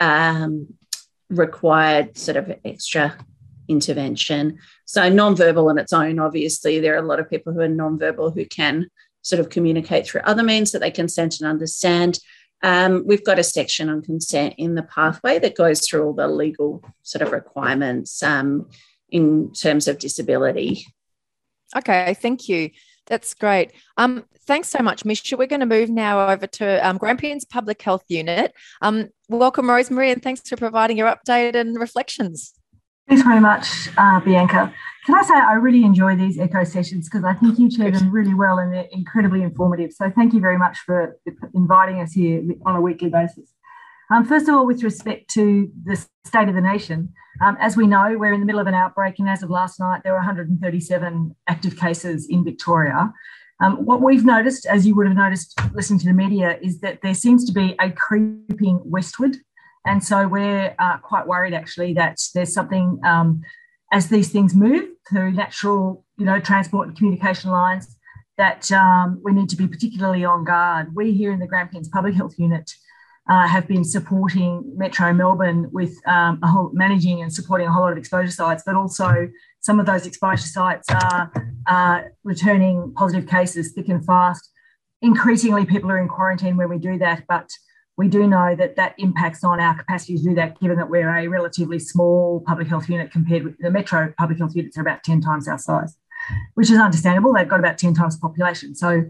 um, 0.00 0.74
required 1.30 2.16
sort 2.16 2.36
of 2.36 2.52
extra 2.64 3.16
intervention. 3.68 4.58
So, 4.84 5.08
non-verbal 5.08 5.68
on 5.68 5.78
its 5.78 5.92
own, 5.92 6.18
obviously, 6.18 6.80
there 6.80 6.94
are 6.94 7.02
a 7.02 7.06
lot 7.06 7.20
of 7.20 7.30
people 7.30 7.52
who 7.52 7.60
are 7.60 7.68
non-verbal 7.68 8.32
who 8.32 8.44
can 8.44 8.88
sort 9.22 9.40
of 9.40 9.48
communicate 9.48 10.06
through 10.06 10.20
other 10.24 10.42
means 10.42 10.72
that 10.72 10.80
they 10.80 10.90
consent 10.90 11.40
and 11.40 11.48
understand. 11.48 12.18
Um, 12.62 13.04
we've 13.06 13.24
got 13.24 13.38
a 13.38 13.44
section 13.44 13.88
on 13.88 14.02
consent 14.02 14.54
in 14.58 14.74
the 14.74 14.82
pathway 14.82 15.38
that 15.38 15.56
goes 15.56 15.86
through 15.86 16.04
all 16.04 16.12
the 16.14 16.28
legal 16.28 16.84
sort 17.02 17.22
of 17.22 17.32
requirements 17.32 18.22
um, 18.22 18.68
in 19.10 19.52
terms 19.52 19.88
of 19.88 19.98
disability. 19.98 20.86
Okay, 21.76 22.14
thank 22.14 22.48
you. 22.48 22.70
That's 23.06 23.34
great. 23.34 23.72
Um, 23.96 24.24
thanks 24.46 24.68
so 24.68 24.80
much, 24.80 25.04
Misha. 25.04 25.36
We're 25.36 25.46
going 25.46 25.60
to 25.60 25.66
move 25.66 25.90
now 25.90 26.28
over 26.28 26.46
to 26.46 26.86
um, 26.86 26.98
Grampians 26.98 27.44
Public 27.44 27.80
Health 27.82 28.04
Unit. 28.08 28.52
Um, 28.80 29.08
welcome, 29.28 29.68
Rosemary, 29.68 30.10
and 30.10 30.22
thanks 30.22 30.40
for 30.48 30.56
providing 30.56 30.96
your 30.96 31.14
update 31.14 31.54
and 31.54 31.78
reflections. 31.78 32.54
Thanks 33.08 33.22
very 33.22 33.40
much, 33.40 33.90
uh, 33.98 34.20
Bianca. 34.20 34.72
Can 35.04 35.14
I 35.14 35.22
say 35.22 35.34
I 35.34 35.54
really 35.54 35.84
enjoy 35.84 36.16
these 36.16 36.38
echo 36.38 36.64
sessions 36.64 37.10
because 37.10 37.24
I 37.24 37.34
think 37.34 37.58
you 37.58 37.68
chair 37.68 37.90
them 37.90 38.10
really 38.10 38.32
well 38.32 38.58
and 38.58 38.72
they're 38.72 38.88
incredibly 38.90 39.42
informative. 39.42 39.92
So 39.92 40.10
thank 40.10 40.32
you 40.32 40.40
very 40.40 40.56
much 40.56 40.78
for 40.78 41.18
inviting 41.52 42.00
us 42.00 42.12
here 42.12 42.42
on 42.64 42.76
a 42.76 42.80
weekly 42.80 43.10
basis. 43.10 43.52
Um, 44.10 44.24
first 44.24 44.48
of 44.48 44.54
all, 44.54 44.66
with 44.66 44.82
respect 44.82 45.30
to 45.30 45.70
the 45.84 45.96
state 46.24 46.48
of 46.48 46.54
the 46.54 46.60
nation, 46.60 47.12
um, 47.42 47.56
as 47.60 47.76
we 47.76 47.86
know, 47.86 48.16
we're 48.16 48.32
in 48.32 48.40
the 48.40 48.46
middle 48.46 48.60
of 48.60 48.66
an 48.66 48.74
outbreak, 48.74 49.18
and 49.18 49.28
as 49.28 49.42
of 49.42 49.50
last 49.50 49.80
night, 49.80 50.02
there 50.04 50.12
were 50.12 50.18
137 50.18 51.34
active 51.48 51.76
cases 51.76 52.26
in 52.28 52.44
Victoria. 52.44 53.12
Um, 53.60 53.84
what 53.84 54.02
we've 54.02 54.24
noticed, 54.24 54.66
as 54.66 54.86
you 54.86 54.94
would 54.96 55.06
have 55.06 55.16
noticed 55.16 55.58
listening 55.72 55.98
to 56.00 56.06
the 56.06 56.12
media, 56.12 56.58
is 56.62 56.80
that 56.80 57.00
there 57.02 57.14
seems 57.14 57.44
to 57.46 57.52
be 57.52 57.74
a 57.80 57.90
creeping 57.90 58.80
westward. 58.84 59.36
And 59.86 60.02
so 60.02 60.26
we're 60.26 60.74
uh, 60.78 60.98
quite 60.98 61.26
worried 61.26 61.54
actually 61.54 61.94
that 61.94 62.18
there's 62.34 62.52
something 62.52 63.00
um, 63.04 63.42
as 63.92 64.08
these 64.08 64.30
things 64.30 64.54
move 64.54 64.88
through 65.08 65.32
natural, 65.32 66.04
you 66.16 66.24
know, 66.24 66.40
transport 66.40 66.88
and 66.88 66.96
communication 66.96 67.50
lines 67.50 67.96
that 68.36 68.70
um, 68.72 69.20
we 69.22 69.32
need 69.32 69.48
to 69.48 69.56
be 69.56 69.68
particularly 69.68 70.24
on 70.24 70.44
guard. 70.44 70.94
We 70.94 71.12
here 71.12 71.32
in 71.32 71.38
the 71.38 71.46
Grampians 71.46 71.88
Public 71.88 72.14
Health 72.14 72.34
Unit 72.38 72.72
uh, 73.28 73.48
have 73.48 73.66
been 73.66 73.84
supporting 73.84 74.70
Metro 74.76 75.12
Melbourne 75.12 75.70
with 75.72 75.96
um, 76.06 76.40
whole, 76.42 76.70
managing 76.72 77.22
and 77.22 77.32
supporting 77.32 77.66
a 77.66 77.72
whole 77.72 77.82
lot 77.82 77.92
of 77.92 77.98
exposure 77.98 78.30
sites, 78.30 78.62
but 78.66 78.74
also 78.74 79.28
some 79.60 79.80
of 79.80 79.86
those 79.86 80.06
exposure 80.06 80.46
sites 80.46 80.88
are 80.90 81.32
uh, 81.66 82.02
returning 82.22 82.92
positive 82.94 83.28
cases 83.28 83.72
thick 83.72 83.88
and 83.88 84.04
fast. 84.04 84.50
Increasingly, 85.00 85.64
people 85.64 85.90
are 85.90 85.98
in 85.98 86.08
quarantine 86.08 86.56
when 86.56 86.68
we 86.68 86.78
do 86.78 86.98
that, 86.98 87.24
but 87.26 87.48
we 87.96 88.08
do 88.08 88.26
know 88.26 88.54
that 88.56 88.76
that 88.76 88.94
impacts 88.98 89.44
on 89.44 89.60
our 89.60 89.76
capacity 89.76 90.16
to 90.16 90.22
do 90.22 90.34
that, 90.34 90.60
given 90.60 90.76
that 90.76 90.90
we're 90.90 91.08
a 91.08 91.28
relatively 91.28 91.78
small 91.78 92.42
public 92.46 92.68
health 92.68 92.88
unit 92.88 93.10
compared 93.10 93.44
with 93.44 93.56
the 93.58 93.70
metro 93.70 94.12
public 94.18 94.38
health 94.38 94.54
units 94.54 94.76
are 94.76 94.82
about 94.82 95.04
10 95.04 95.20
times 95.20 95.48
our 95.48 95.58
size, 95.58 95.96
which 96.54 96.70
is 96.70 96.78
understandable. 96.78 97.32
They've 97.32 97.48
got 97.48 97.60
about 97.60 97.78
10 97.78 97.94
times 97.94 98.16
the 98.16 98.20
population. 98.20 98.74
So 98.74 99.04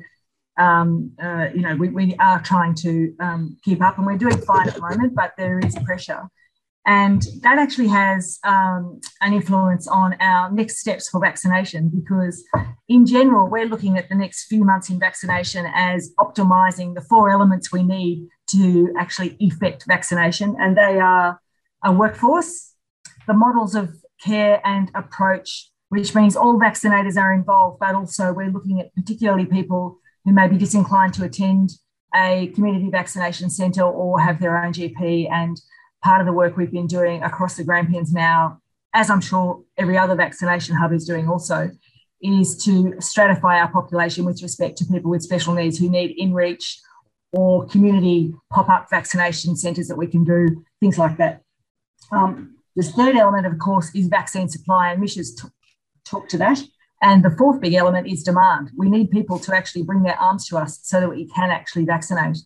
um, 0.56 1.12
uh, 1.22 1.48
you 1.54 1.62
know, 1.62 1.74
we, 1.76 1.88
we 1.88 2.14
are 2.16 2.40
trying 2.42 2.74
to 2.76 3.14
um, 3.20 3.56
keep 3.64 3.82
up 3.82 3.98
and 3.98 4.06
we're 4.06 4.18
doing 4.18 4.40
fine 4.42 4.68
at 4.68 4.74
the 4.74 4.80
moment, 4.80 5.14
but 5.14 5.32
there 5.36 5.58
is 5.58 5.76
pressure. 5.84 6.28
And 6.86 7.22
that 7.40 7.58
actually 7.58 7.88
has 7.88 8.38
um, 8.44 9.00
an 9.22 9.32
influence 9.32 9.88
on 9.88 10.16
our 10.20 10.50
next 10.52 10.78
steps 10.78 11.08
for 11.08 11.18
vaccination 11.18 11.88
because, 11.88 12.44
in 12.88 13.06
general, 13.06 13.48
we're 13.48 13.64
looking 13.64 13.96
at 13.96 14.10
the 14.10 14.14
next 14.14 14.48
few 14.48 14.64
months 14.64 14.90
in 14.90 14.98
vaccination 14.98 15.64
as 15.74 16.12
optimizing 16.18 16.94
the 16.94 17.00
four 17.00 17.30
elements 17.30 17.72
we 17.72 17.82
need 17.82 18.28
to 18.50 18.92
actually 18.98 19.34
effect 19.40 19.84
vaccination, 19.88 20.56
and 20.60 20.76
they 20.76 21.00
are 21.00 21.40
a 21.82 21.90
workforce, 21.90 22.74
the 23.26 23.32
models 23.32 23.74
of 23.74 23.94
care 24.22 24.60
and 24.64 24.90
approach, 24.94 25.70
which 25.88 26.14
means 26.14 26.36
all 26.36 26.60
vaccinators 26.60 27.16
are 27.16 27.32
involved, 27.32 27.78
but 27.80 27.94
also 27.94 28.30
we're 28.34 28.50
looking 28.50 28.78
at 28.80 28.94
particularly 28.94 29.46
people 29.46 30.00
who 30.24 30.32
may 30.32 30.48
be 30.48 30.56
disinclined 30.56 31.14
to 31.14 31.24
attend 31.24 31.70
a 32.14 32.48
community 32.54 32.88
vaccination 32.90 33.50
centre 33.50 33.82
or 33.82 34.20
have 34.20 34.40
their 34.40 34.62
own 34.64 34.72
GP. 34.72 35.30
And 35.30 35.60
part 36.02 36.20
of 36.20 36.26
the 36.26 36.32
work 36.32 36.56
we've 36.56 36.70
been 36.70 36.86
doing 36.86 37.22
across 37.22 37.56
the 37.56 37.64
Grampians 37.64 38.12
now, 38.12 38.60
as 38.92 39.10
I'm 39.10 39.20
sure 39.20 39.62
every 39.76 39.98
other 39.98 40.14
vaccination 40.14 40.76
hub 40.76 40.92
is 40.92 41.04
doing 41.04 41.28
also, 41.28 41.70
is 42.22 42.56
to 42.64 42.94
stratify 42.98 43.60
our 43.60 43.68
population 43.68 44.24
with 44.24 44.42
respect 44.42 44.78
to 44.78 44.84
people 44.86 45.10
with 45.10 45.22
special 45.22 45.54
needs 45.54 45.78
who 45.78 45.90
need 45.90 46.14
in 46.16 46.32
reach 46.32 46.80
or 47.32 47.66
community 47.66 48.32
pop 48.50 48.68
up 48.68 48.88
vaccination 48.88 49.56
centres 49.56 49.88
that 49.88 49.96
we 49.96 50.06
can 50.06 50.24
do, 50.24 50.64
things 50.80 50.98
like 50.98 51.16
that. 51.16 51.42
Um, 52.12 52.56
the 52.76 52.82
third 52.82 53.16
element, 53.16 53.46
of 53.46 53.58
course, 53.58 53.94
is 53.94 54.06
vaccine 54.06 54.48
supply, 54.48 54.92
and 54.92 55.00
Misha's 55.00 55.34
t- 55.34 55.48
talked 56.04 56.30
to 56.30 56.38
that. 56.38 56.62
And 57.04 57.22
the 57.22 57.36
fourth 57.36 57.60
big 57.60 57.74
element 57.74 58.08
is 58.08 58.22
demand. 58.22 58.70
We 58.74 58.88
need 58.88 59.10
people 59.10 59.38
to 59.40 59.54
actually 59.54 59.82
bring 59.82 60.02
their 60.02 60.18
arms 60.18 60.48
to 60.48 60.56
us 60.56 60.80
so 60.82 61.00
that 61.00 61.10
we 61.10 61.28
can 61.28 61.50
actually 61.50 61.84
vaccinate. 61.84 62.38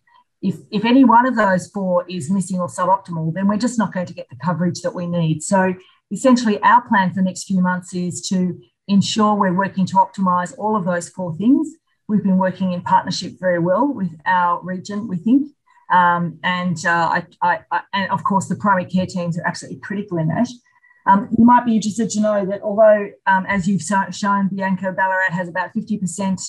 If, 0.43 0.57
if 0.73 0.85
any 0.85 1.05
one 1.05 1.27
of 1.27 1.37
those 1.37 1.69
four 1.69 2.05
is 2.09 2.29
missing 2.29 2.59
or 2.59 2.67
suboptimal, 2.67 3.35
then 3.35 3.47
we're 3.47 3.57
just 3.57 3.79
not 3.79 3.93
going 3.93 4.07
to 4.07 4.15
get 4.15 4.29
the 4.29 4.37
coverage 4.45 4.81
that 4.81 4.97
we 4.97 5.07
need. 5.07 5.45
So 5.45 5.75
essentially, 6.11 6.59
our 6.63 6.83
plan 6.89 7.11
for 7.11 7.17
the 7.17 7.23
next 7.23 7.45
few 7.45 7.61
months 7.61 7.95
is 7.95 8.21
to 8.31 8.61
ensure 8.89 9.37
we're 9.37 9.55
working 9.55 9.87
to 9.87 9.95
optimise 9.95 10.53
all 10.59 10.75
of 10.75 10.85
those 10.85 11.09
four 11.09 11.37
things. 11.37 11.69
We've 12.09 12.25
been 12.25 12.39
working 12.39 12.73
in 12.73 12.81
partnership 12.83 13.35
very 13.39 13.61
well 13.61 13.87
with 13.87 14.11
our 14.27 14.61
region, 14.65 15.07
we 15.07 15.19
think. 15.19 15.53
Um, 15.93 16.41
and, 16.43 16.85
uh, 16.85 17.23
I, 17.43 17.61
I, 17.71 17.83
and 17.93 18.11
of 18.11 18.25
course, 18.25 18.49
the 18.49 18.57
primary 18.57 18.87
care 18.87 19.07
teams 19.07 19.39
are 19.39 19.47
absolutely 19.47 19.79
critical 19.81 20.19
in 20.19 20.27
that. 20.29 20.49
Um, 21.09 21.29
you 21.37 21.45
might 21.45 21.65
be 21.65 21.77
interested 21.77 22.11
to 22.11 22.21
know 22.21 22.45
that 22.47 22.61
although, 22.63 23.09
um, 23.27 23.47
as 23.47 23.67
you've 23.67 23.83
shown, 23.83 24.49
Bianca 24.53 24.93
Ballarat 24.93 25.33
has 25.33 25.49
about 25.49 25.73
50% 25.75 26.41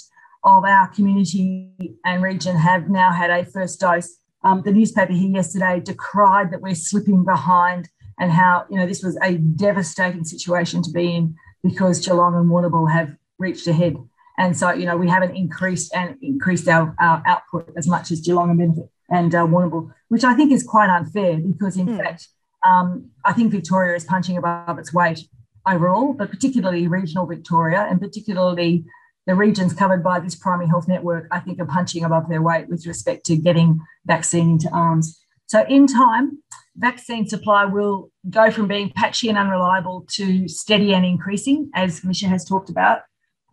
of 0.44 0.64
our 0.66 0.88
community 0.90 1.72
and 2.06 2.22
region 2.22 2.56
have 2.56 2.90
now 2.90 3.12
had 3.12 3.30
a 3.30 3.46
first 3.46 3.80
dose. 3.80 4.18
Um, 4.44 4.62
the 4.64 4.72
newspaper 4.72 5.14
here 5.14 5.30
yesterday 5.30 5.80
decried 5.80 6.52
that 6.52 6.62
we're 6.62 6.76
slipping 6.76 7.26
behind 7.26 7.90
and 8.20 8.32
how 8.32 8.66
you 8.70 8.78
know 8.78 8.86
this 8.86 9.02
was 9.02 9.18
a 9.24 9.36
devastating 9.36 10.24
situation 10.24 10.82
to 10.84 10.92
be 10.92 11.16
in 11.16 11.36
because 11.64 12.06
Geelong 12.06 12.36
and 12.36 12.50
Warrnambool 12.50 12.92
have 12.92 13.16
reached 13.38 13.68
ahead. 13.68 13.96
And 14.38 14.56
so, 14.56 14.72
you 14.72 14.86
know, 14.86 14.96
we 14.96 15.10
haven't 15.10 15.36
increased 15.36 15.94
and 15.94 16.16
increased 16.22 16.68
our, 16.70 16.96
our 17.00 17.22
output 17.26 17.74
as 17.76 17.88
much 17.88 18.12
as 18.12 18.22
Geelong 18.22 18.50
and 18.50 18.60
Benefit 18.60 18.90
and 19.10 19.34
uh, 19.36 19.46
Warrnambool, 19.46 19.94
which 20.08 20.24
I 20.24 20.34
think 20.34 20.52
is 20.52 20.64
quite 20.64 20.90
unfair 20.90 21.38
because, 21.38 21.76
in 21.76 21.88
mm. 21.88 21.98
fact, 21.98 22.30
um, 22.66 23.10
I 23.26 23.34
think 23.34 23.52
Victoria 23.52 23.96
is 23.96 24.04
punching 24.04 24.38
above 24.38 24.80
its 24.80 24.94
weight 24.94 25.20
overall, 25.68 26.14
but 26.14 26.30
particularly 26.30 26.88
regional 26.88 27.26
Victoria 27.26 27.88
and 27.90 28.00
particularly 28.00 28.86
the 29.28 29.36
regions 29.36 29.74
covered 29.74 30.04
by 30.04 30.20
this 30.20 30.36
primary 30.36 30.68
health 30.68 30.88
network, 30.88 31.28
I 31.32 31.40
think 31.40 31.60
are 31.60 31.66
punching 31.66 32.04
above 32.04 32.30
their 32.30 32.42
weight 32.42 32.68
with 32.68 32.88
respect 32.88 33.26
to 33.26 33.36
getting 33.36 33.80
vaccine 34.06 34.52
into 34.52 34.70
arms. 34.72 35.20
So, 35.46 35.66
in 35.68 35.88
time, 35.88 36.42
vaccine 36.76 37.28
supply 37.28 37.66
will 37.66 38.12
go 38.30 38.50
from 38.50 38.68
being 38.68 38.92
patchy 38.96 39.30
and 39.30 39.38
unreliable 39.38 40.06
to 40.14 40.48
steady 40.48 40.94
and 40.94 41.06
increasing, 41.06 41.70
as 41.76 42.04
Misha 42.04 42.28
has 42.28 42.46
talked 42.46 42.70
about. 42.70 43.02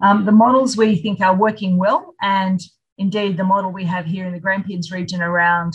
Um, 0.01 0.25
the 0.25 0.33
models 0.33 0.77
we 0.77 0.97
think 0.97 1.21
are 1.21 1.35
working 1.35 1.77
well, 1.77 2.15
and 2.23 2.61
indeed 2.99 3.37
the 3.37 3.45
model 3.45 3.73
we 3.73 3.85
have 3.85 4.07
here 4.07 4.27
in 4.27 4.33
the 4.33 4.41
Grampians 4.41 4.91
region 4.91 5.21
around 5.21 5.75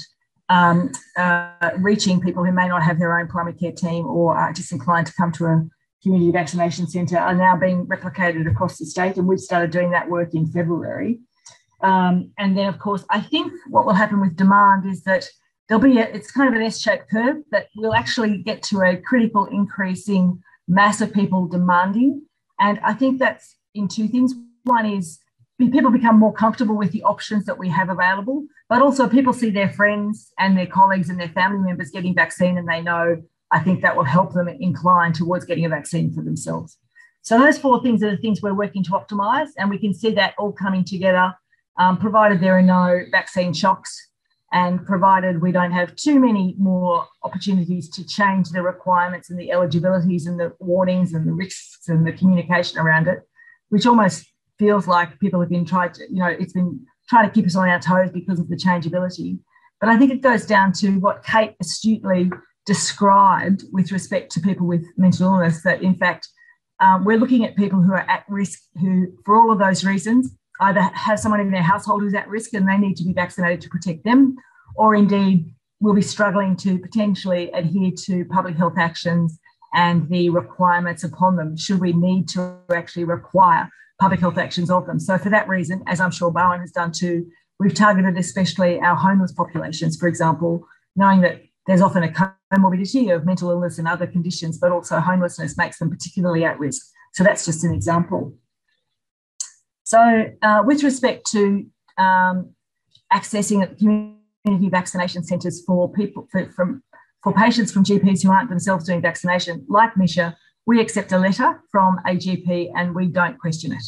um, 0.51 0.91
uh, 1.17 1.71
reaching 1.77 2.19
people 2.19 2.43
who 2.43 2.51
may 2.51 2.67
not 2.67 2.83
have 2.83 2.99
their 2.99 3.17
own 3.17 3.27
primary 3.27 3.57
care 3.61 3.71
team 3.71 4.05
or 4.05 4.35
are 4.35 4.51
disinclined 4.51 5.07
to 5.07 5.13
come 5.13 5.31
to 5.31 5.45
a 5.45 5.55
community 6.03 6.31
vaccination 6.31 6.85
centre 6.87 7.17
are 7.17 7.33
now 7.33 7.55
being 7.55 7.85
replicated 7.87 8.45
across 8.51 8.77
the 8.77 8.85
state, 8.85 9.15
and 9.17 9.27
we've 9.27 9.39
started 9.39 9.71
doing 9.71 9.91
that 9.91 10.09
work 10.09 10.33
in 10.33 10.45
February. 10.45 11.19
Um, 11.81 12.31
and 12.37 12.57
then, 12.57 12.67
of 12.67 12.77
course, 12.79 13.03
I 13.09 13.21
think 13.21 13.53
what 13.69 13.85
will 13.85 13.93
happen 13.93 14.19
with 14.19 14.35
demand 14.35 14.85
is 14.85 15.03
that 15.03 15.23
there'll 15.67 15.81
be 15.81 15.99
a, 15.99 16.05
it's 16.15 16.31
kind 16.31 16.49
of 16.49 16.55
an 16.59 16.65
S-shaped 16.67 17.09
curve 17.09 17.37
that 17.51 17.67
we'll 17.77 17.93
actually 17.93 18.43
get 18.49 18.61
to 18.63 18.81
a 18.81 18.97
critical 18.97 19.45
increasing 19.45 20.43
mass 20.67 20.99
of 21.01 21.13
people 21.13 21.47
demanding. 21.47 22.23
And 22.59 22.79
I 22.83 22.93
think 22.93 23.19
that's 23.19 23.55
in 23.73 23.87
two 23.87 24.07
things. 24.07 24.33
One 24.63 24.85
is 24.85 25.19
people 25.57 25.91
become 25.91 26.17
more 26.17 26.33
comfortable 26.33 26.77
with 26.77 26.91
the 26.91 27.03
options 27.03 27.45
that 27.45 27.57
we 27.57 27.69
have 27.69 27.89
available, 27.89 28.45
but 28.71 28.81
also 28.81 29.09
people 29.09 29.33
see 29.33 29.49
their 29.49 29.69
friends 29.69 30.31
and 30.39 30.57
their 30.57 30.65
colleagues 30.65 31.09
and 31.09 31.19
their 31.19 31.27
family 31.29 31.59
members 31.59 31.91
getting 31.91 32.15
vaccine 32.15 32.57
and 32.57 32.69
they 32.69 32.81
know 32.81 33.21
I 33.51 33.59
think 33.59 33.81
that 33.81 33.97
will 33.97 34.05
help 34.05 34.33
them 34.33 34.47
incline 34.47 35.11
towards 35.11 35.43
getting 35.43 35.65
a 35.65 35.69
vaccine 35.69 36.13
for 36.13 36.21
themselves. 36.21 36.77
So 37.21 37.37
those 37.37 37.57
four 37.57 37.83
things 37.83 38.01
are 38.01 38.11
the 38.11 38.17
things 38.17 38.41
we're 38.41 38.53
working 38.53 38.81
to 38.85 38.91
optimise, 38.91 39.49
and 39.57 39.69
we 39.69 39.77
can 39.77 39.93
see 39.93 40.11
that 40.11 40.33
all 40.39 40.53
coming 40.53 40.85
together, 40.85 41.33
um, 41.77 41.97
provided 41.97 42.39
there 42.39 42.57
are 42.57 42.61
no 42.61 43.01
vaccine 43.11 43.53
shocks 43.53 44.09
and 44.53 44.85
provided 44.85 45.41
we 45.41 45.51
don't 45.51 45.71
have 45.71 45.95
too 45.97 46.17
many 46.17 46.55
more 46.57 47.05
opportunities 47.23 47.89
to 47.89 48.05
change 48.05 48.51
the 48.51 48.61
requirements 48.61 49.29
and 49.29 49.37
the 49.37 49.51
eligibilities 49.51 50.27
and 50.27 50.39
the 50.39 50.53
warnings 50.59 51.13
and 51.13 51.27
the 51.27 51.33
risks 51.33 51.89
and 51.89 52.07
the 52.07 52.13
communication 52.13 52.79
around 52.79 53.07
it, 53.07 53.19
which 53.67 53.85
almost 53.85 54.25
feels 54.57 54.87
like 54.87 55.19
people 55.19 55.39
have 55.39 55.49
been 55.49 55.65
trying 55.65 55.91
to, 55.91 56.03
you 56.09 56.19
know, 56.19 56.27
it's 56.27 56.53
been 56.53 56.85
trying 57.11 57.29
to 57.29 57.35
keep 57.35 57.45
us 57.45 57.57
on 57.57 57.67
our 57.67 57.79
toes 57.79 58.09
because 58.11 58.39
of 58.39 58.47
the 58.47 58.55
changeability. 58.55 59.37
But 59.81 59.89
I 59.89 59.97
think 59.97 60.13
it 60.13 60.21
goes 60.21 60.45
down 60.45 60.71
to 60.73 60.91
what 60.99 61.25
Kate 61.25 61.55
astutely 61.59 62.31
described 62.65 63.63
with 63.73 63.91
respect 63.91 64.31
to 64.31 64.39
people 64.39 64.65
with 64.65 64.85
mental 64.95 65.27
illness 65.27 65.61
that, 65.63 65.83
in 65.83 65.95
fact, 65.95 66.29
um, 66.79 67.03
we're 67.03 67.17
looking 67.17 67.43
at 67.43 67.57
people 67.57 67.81
who 67.81 67.91
are 67.91 68.09
at 68.09 68.23
risk, 68.29 68.59
who, 68.79 69.07
for 69.25 69.35
all 69.35 69.51
of 69.51 69.59
those 69.59 69.83
reasons, 69.83 70.31
either 70.61 70.79
have 70.79 71.19
someone 71.19 71.41
in 71.41 71.51
their 71.51 71.61
household 71.61 72.01
who's 72.01 72.13
at 72.13 72.29
risk 72.29 72.53
and 72.53 72.67
they 72.67 72.77
need 72.77 72.95
to 72.95 73.03
be 73.03 73.11
vaccinated 73.11 73.59
to 73.61 73.69
protect 73.69 74.05
them, 74.05 74.35
or 74.75 74.95
indeed 74.95 75.53
will 75.81 75.93
be 75.93 76.01
struggling 76.01 76.55
to 76.55 76.79
potentially 76.79 77.51
adhere 77.51 77.91
to 78.05 78.23
public 78.25 78.55
health 78.55 78.77
actions 78.77 79.37
and 79.73 80.07
the 80.09 80.29
requirements 80.29 81.03
upon 81.03 81.35
them, 81.35 81.57
should 81.57 81.81
we 81.81 81.91
need 81.91 82.29
to 82.29 82.55
actually 82.73 83.03
require 83.03 83.69
public 84.01 84.19
health 84.19 84.39
actions 84.39 84.71
of 84.71 84.87
them. 84.87 84.99
So, 84.99 85.17
for 85.19 85.29
that 85.29 85.47
reason, 85.47 85.83
as 85.87 86.01
I'm 86.01 86.11
sure 86.11 86.31
Barwon 86.31 86.59
has 86.59 86.71
done 86.71 86.91
too, 86.91 87.27
we've 87.59 87.75
targeted 87.75 88.17
especially 88.17 88.79
our 88.79 88.95
homeless 88.95 89.31
populations, 89.31 89.95
for 89.95 90.07
example, 90.07 90.67
knowing 90.95 91.21
that 91.21 91.43
there's 91.67 91.81
often 91.81 92.03
a 92.03 92.09
comorbidity 92.51 93.15
of 93.15 93.25
mental 93.25 93.51
illness 93.51 93.77
and 93.77 93.87
other 93.87 94.07
conditions, 94.07 94.57
but 94.57 94.71
also 94.71 94.99
homelessness 94.99 95.55
makes 95.55 95.77
them 95.77 95.91
particularly 95.91 96.43
at 96.43 96.59
risk. 96.59 96.81
So 97.13 97.23
that's 97.23 97.45
just 97.45 97.63
an 97.63 97.73
example. 97.73 98.33
So, 99.83 100.25
uh, 100.41 100.63
with 100.65 100.81
respect 100.83 101.27
to 101.31 101.67
um, 101.99 102.55
accessing 103.13 103.77
community 103.77 104.69
vaccination 104.69 105.23
centres 105.23 105.63
for 105.63 105.91
people 105.93 106.27
for, 106.31 106.49
from 106.51 106.81
for 107.23 107.33
patients 107.33 107.71
from 107.71 107.83
GPs 107.83 108.23
who 108.23 108.31
aren't 108.31 108.49
themselves 108.49 108.85
doing 108.85 108.99
vaccination, 108.99 109.63
like 109.69 109.95
Misha, 109.95 110.35
we 110.65 110.79
accept 110.79 111.11
a 111.11 111.17
letter 111.17 111.61
from 111.71 111.99
a 112.05 112.11
GP 112.11 112.71
and 112.75 112.95
we 112.95 113.07
don't 113.07 113.39
question 113.39 113.73
it. 113.73 113.83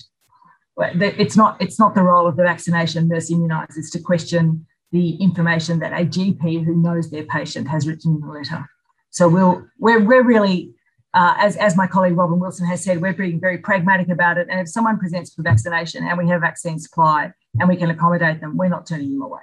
It's 1.20 1.38
not 1.38 1.62
it's 1.62 1.80
not 1.80 1.94
the 1.94 2.02
role 2.02 2.28
of 2.28 2.36
the 2.36 2.44
vaccination 2.44 3.08
nurse 3.08 3.30
immunisers 3.32 3.92
to 3.92 4.00
question 4.00 4.66
the 4.94 5.16
information 5.16 5.80
that 5.80 5.92
a 5.92 6.06
GP 6.06 6.64
who 6.64 6.76
knows 6.76 7.10
their 7.10 7.26
patient 7.26 7.68
has 7.68 7.88
written 7.88 8.16
in 8.16 8.22
the 8.22 8.28
letter. 8.28 8.70
So 9.10 9.28
we'll, 9.28 9.66
we're, 9.80 10.04
we're 10.04 10.24
really, 10.24 10.72
uh, 11.16 11.34
as, 11.38 11.58
as 11.58 11.76
my 11.76 11.88
colleague 11.88 12.16
Robin 12.16 12.40
Wilson 12.40 12.68
has 12.68 12.84
said, 12.84 13.02
we're 13.02 13.14
being 13.14 13.40
very 13.40 13.58
pragmatic 13.58 14.10
about 14.10 14.38
it. 14.38 14.48
And 14.50 14.60
if 14.60 14.70
someone 14.70 15.00
presents 15.00 15.34
for 15.34 15.42
vaccination 15.42 16.04
and 16.04 16.18
we 16.18 16.30
have 16.30 16.42
vaccine 16.42 16.80
supply 16.80 17.32
and 17.60 17.68
we 17.68 17.76
can 17.76 17.90
accommodate 17.90 18.40
them, 18.40 18.56
we're 18.56 18.70
not 18.70 18.86
turning 18.86 19.12
them 19.14 19.24
away. 19.24 19.42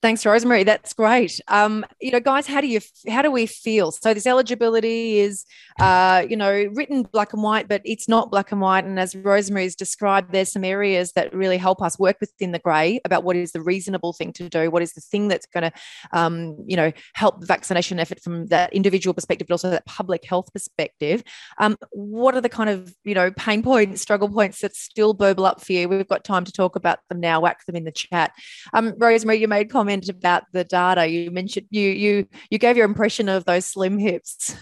Thanks, 0.00 0.24
Rosemary. 0.24 0.62
That's 0.62 0.92
great. 0.92 1.40
Um, 1.48 1.84
you 2.00 2.12
know, 2.12 2.20
guys, 2.20 2.46
how 2.46 2.60
do 2.60 2.68
you 2.68 2.78
how 3.08 3.20
do 3.20 3.32
we 3.32 3.46
feel? 3.46 3.90
So 3.90 4.14
this 4.14 4.28
eligibility 4.28 5.18
is, 5.18 5.44
uh, 5.80 6.24
you 6.28 6.36
know, 6.36 6.52
written 6.72 7.02
black 7.02 7.32
and 7.32 7.42
white, 7.42 7.66
but 7.66 7.82
it's 7.84 8.08
not 8.08 8.30
black 8.30 8.52
and 8.52 8.60
white. 8.60 8.84
And 8.84 9.00
as 9.00 9.16
Rosemary's 9.16 9.74
described, 9.74 10.30
there's 10.30 10.52
some 10.52 10.62
areas 10.62 11.12
that 11.12 11.34
really 11.34 11.56
help 11.56 11.82
us 11.82 11.98
work 11.98 12.18
within 12.20 12.52
the 12.52 12.60
grey 12.60 13.00
about 13.04 13.24
what 13.24 13.34
is 13.34 13.50
the 13.50 13.60
reasonable 13.60 14.12
thing 14.12 14.32
to 14.34 14.48
do, 14.48 14.70
what 14.70 14.82
is 14.82 14.92
the 14.92 15.00
thing 15.00 15.26
that's 15.26 15.46
going 15.46 15.64
to, 15.64 15.72
um, 16.12 16.56
you 16.64 16.76
know, 16.76 16.92
help 17.14 17.40
the 17.40 17.46
vaccination 17.46 17.98
effort 17.98 18.20
from 18.20 18.46
that 18.46 18.72
individual 18.72 19.14
perspective, 19.14 19.48
but 19.48 19.54
also 19.54 19.68
that 19.68 19.84
public 19.86 20.24
health 20.24 20.52
perspective. 20.52 21.24
Um, 21.58 21.76
what 21.90 22.36
are 22.36 22.40
the 22.40 22.48
kind 22.48 22.70
of 22.70 22.94
you 23.02 23.14
know 23.14 23.32
pain 23.32 23.64
points, 23.64 24.00
struggle 24.00 24.28
points 24.28 24.60
that 24.60 24.76
still 24.76 25.12
burble 25.12 25.44
up 25.44 25.60
for 25.60 25.72
you? 25.72 25.88
We've 25.88 26.06
got 26.06 26.22
time 26.22 26.44
to 26.44 26.52
talk 26.52 26.76
about 26.76 27.00
them 27.08 27.18
now. 27.18 27.40
Whack 27.40 27.66
them 27.66 27.74
in 27.74 27.82
the 27.82 27.90
chat. 27.90 28.30
Um, 28.72 28.94
Rosemary, 28.96 29.40
you 29.40 29.48
made 29.48 29.68
comments 29.68 29.87
comment 29.88 30.08
about 30.08 30.44
the 30.52 30.64
data. 30.64 31.06
You 31.06 31.30
mentioned 31.30 31.66
you 31.70 31.88
you 31.88 32.26
you 32.50 32.58
gave 32.58 32.76
your 32.76 32.86
impression 32.86 33.28
of 33.28 33.44
those 33.44 33.66
slim 33.66 33.98
hips. 33.98 34.54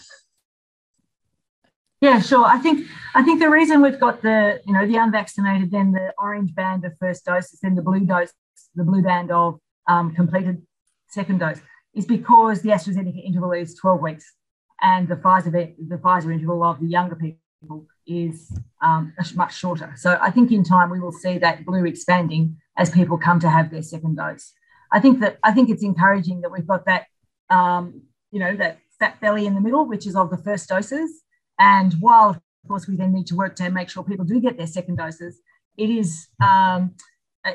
Yeah, 2.00 2.20
sure. 2.20 2.44
I 2.44 2.58
think 2.58 2.86
I 3.14 3.22
think 3.22 3.40
the 3.40 3.50
reason 3.50 3.82
we've 3.82 3.98
got 3.98 4.22
the 4.22 4.60
you 4.66 4.72
know 4.72 4.86
the 4.86 4.96
unvaccinated, 4.96 5.70
then 5.70 5.92
the 5.92 6.12
orange 6.18 6.54
band 6.54 6.84
of 6.84 6.92
first 7.00 7.24
doses, 7.24 7.58
then 7.62 7.74
the 7.74 7.82
blue 7.82 8.04
dose, 8.04 8.32
the 8.74 8.84
blue 8.84 9.02
band 9.02 9.30
of 9.30 9.58
um, 9.88 10.14
completed 10.14 10.62
second 11.08 11.38
dose 11.38 11.60
is 11.94 12.04
because 12.04 12.60
the 12.60 12.68
AstraZeneca 12.68 13.24
interval 13.24 13.52
is 13.52 13.74
12 13.74 14.02
weeks 14.02 14.34
and 14.82 15.08
the 15.08 15.16
Pfizer, 15.16 15.50
the 15.50 15.96
Pfizer 15.96 16.30
interval 16.34 16.62
of 16.62 16.78
the 16.78 16.86
younger 16.86 17.16
people 17.16 17.86
is 18.06 18.52
um, 18.82 19.14
much 19.34 19.56
shorter. 19.56 19.94
So 19.96 20.18
I 20.20 20.30
think 20.30 20.52
in 20.52 20.62
time 20.62 20.90
we 20.90 21.00
will 21.00 21.12
see 21.12 21.38
that 21.38 21.64
blue 21.64 21.86
expanding 21.86 22.58
as 22.76 22.90
people 22.90 23.16
come 23.16 23.40
to 23.40 23.48
have 23.48 23.70
their 23.70 23.82
second 23.82 24.16
dose. 24.16 24.52
I 24.92 25.00
think 25.00 25.20
that 25.20 25.38
I 25.42 25.52
think 25.52 25.70
it's 25.70 25.82
encouraging 25.82 26.40
that 26.42 26.50
we've 26.50 26.66
got 26.66 26.86
that 26.86 27.06
um, 27.50 28.02
you 28.30 28.40
know 28.40 28.56
that 28.56 28.78
fat 28.98 29.20
belly 29.20 29.46
in 29.46 29.54
the 29.54 29.60
middle, 29.60 29.86
which 29.86 30.06
is 30.06 30.16
of 30.16 30.30
the 30.30 30.38
first 30.38 30.68
doses. 30.68 31.22
And 31.58 31.94
while 32.00 32.30
of 32.30 32.40
course 32.68 32.86
we 32.86 32.96
then 32.96 33.12
need 33.12 33.26
to 33.28 33.36
work 33.36 33.56
to 33.56 33.70
make 33.70 33.88
sure 33.88 34.02
people 34.02 34.24
do 34.24 34.40
get 34.40 34.56
their 34.56 34.66
second 34.66 34.96
doses, 34.96 35.40
it 35.76 35.90
is 35.90 36.28
um, 36.42 36.94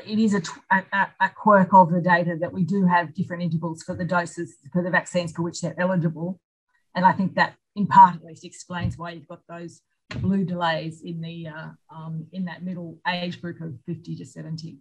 it 0.06 0.18
is 0.18 0.34
a, 0.34 0.42
a, 0.70 1.08
a, 1.20 1.28
quirk 1.28 1.74
of 1.74 1.90
the 1.90 2.00
data 2.00 2.36
that 2.40 2.52
we 2.52 2.64
do 2.64 2.86
have 2.86 3.14
different 3.14 3.42
intervals 3.42 3.82
for 3.82 3.94
the 3.94 4.06
doses 4.06 4.56
for 4.72 4.82
the 4.82 4.90
vaccines 4.90 5.32
for 5.32 5.42
which 5.42 5.60
they're 5.60 5.78
eligible. 5.78 6.40
And 6.94 7.04
I 7.04 7.12
think 7.12 7.34
that 7.34 7.54
in 7.76 7.86
part 7.86 8.16
at 8.16 8.24
least 8.24 8.44
explains 8.44 8.96
why 8.96 9.10
you've 9.10 9.28
got 9.28 9.40
those 9.48 9.82
blue 10.20 10.44
delays 10.44 11.02
in 11.02 11.20
the 11.20 11.48
uh, 11.48 11.68
um, 11.94 12.26
in 12.32 12.44
that 12.46 12.62
middle 12.62 12.98
age 13.06 13.40
group 13.40 13.60
of 13.60 13.74
50 13.86 14.16
to 14.16 14.24
70. 14.24 14.78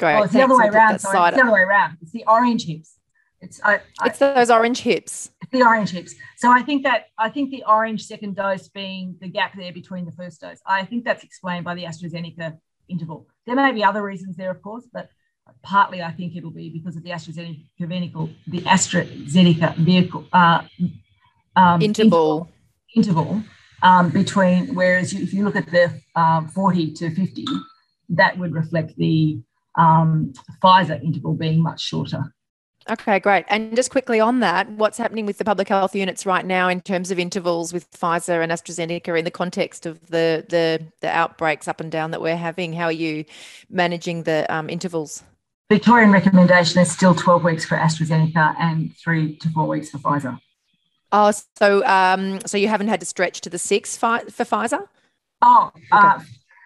Oh, 0.00 0.22
it's 0.22 0.32
the 0.32 0.42
other 0.42 0.56
way 0.56 0.68
around. 0.68 0.98
Sorry, 0.98 1.28
it's 1.28 1.36
the 1.36 1.42
other 1.42 1.52
way 1.52 1.60
around. 1.60 1.98
It's 2.00 2.12
the 2.12 2.24
orange 2.26 2.66
hips. 2.66 2.98
It's 3.40 3.60
I, 3.62 3.80
it's 4.04 4.18
those 4.18 4.50
orange 4.50 4.80
hips. 4.80 5.30
The 5.52 5.62
orange 5.62 5.90
hips. 5.90 6.14
So 6.36 6.50
I 6.50 6.62
think 6.62 6.82
that 6.82 7.06
I 7.18 7.30
think 7.30 7.50
the 7.50 7.64
orange 7.66 8.04
second 8.04 8.36
dose 8.36 8.68
being 8.68 9.16
the 9.20 9.28
gap 9.28 9.56
there 9.56 9.72
between 9.72 10.04
the 10.04 10.12
first 10.12 10.40
dose. 10.40 10.58
I 10.66 10.84
think 10.84 11.04
that's 11.04 11.24
explained 11.24 11.64
by 11.64 11.74
the 11.74 11.84
AstraZeneca 11.84 12.58
interval. 12.88 13.26
There 13.46 13.54
may 13.54 13.72
be 13.72 13.84
other 13.84 14.02
reasons 14.02 14.36
there, 14.36 14.50
of 14.50 14.60
course, 14.60 14.86
but 14.92 15.08
partly 15.62 16.02
I 16.02 16.10
think 16.10 16.36
it'll 16.36 16.50
be 16.50 16.68
because 16.68 16.96
of 16.96 17.02
the 17.02 17.10
AstraZeneca 17.10 17.64
vehicle, 17.78 18.30
the 18.46 18.60
AstraZeneca 18.62 19.76
vehicle 19.76 20.26
uh, 20.32 20.62
um, 21.56 21.80
interval 21.80 22.50
interval 22.94 23.42
um, 23.82 24.10
between. 24.10 24.74
Whereas 24.74 25.12
you, 25.12 25.22
if 25.22 25.32
you 25.32 25.44
look 25.44 25.56
at 25.56 25.70
the 25.70 26.00
um, 26.16 26.48
40 26.48 26.92
to 26.94 27.14
50, 27.14 27.44
that 28.10 28.36
would 28.38 28.52
reflect 28.52 28.96
the 28.96 29.40
um, 29.76 30.32
Pfizer 30.62 31.02
interval 31.02 31.34
being 31.34 31.62
much 31.62 31.80
shorter. 31.80 32.34
Okay, 32.90 33.18
great. 33.18 33.44
And 33.48 33.76
just 33.76 33.90
quickly 33.90 34.18
on 34.18 34.40
that, 34.40 34.70
what's 34.70 34.96
happening 34.96 35.26
with 35.26 35.36
the 35.36 35.44
public 35.44 35.68
health 35.68 35.94
units 35.94 36.24
right 36.24 36.44
now 36.44 36.68
in 36.68 36.80
terms 36.80 37.10
of 37.10 37.18
intervals 37.18 37.72
with 37.72 37.90
Pfizer 37.90 38.42
and 38.42 38.50
AstraZeneca 38.50 39.18
in 39.18 39.24
the 39.26 39.30
context 39.30 39.84
of 39.84 40.00
the 40.06 40.44
the, 40.48 40.82
the 41.00 41.08
outbreaks 41.08 41.68
up 41.68 41.80
and 41.80 41.92
down 41.92 42.12
that 42.12 42.22
we're 42.22 42.36
having? 42.36 42.72
How 42.72 42.84
are 42.84 42.92
you 42.92 43.26
managing 43.68 44.22
the 44.22 44.46
um, 44.54 44.70
intervals? 44.70 45.22
Victorian 45.68 46.10
recommendation 46.10 46.80
is 46.80 46.90
still 46.90 47.14
12 47.14 47.44
weeks 47.44 47.64
for 47.66 47.76
AstraZeneca 47.76 48.54
and 48.58 48.96
three 48.96 49.36
to 49.36 49.50
four 49.50 49.66
weeks 49.66 49.90
for 49.90 49.98
Pfizer. 49.98 50.40
Oh, 51.12 51.30
so 51.58 51.84
um, 51.86 52.40
so 52.46 52.56
you 52.56 52.68
haven't 52.68 52.88
had 52.88 53.00
to 53.00 53.06
stretch 53.06 53.42
to 53.42 53.50
the 53.50 53.58
six 53.58 53.98
fi- 53.98 54.24
for 54.24 54.44
Pfizer? 54.44 54.88
Oh, 55.42 55.70
okay. 55.74 55.86
uh, 55.92 56.20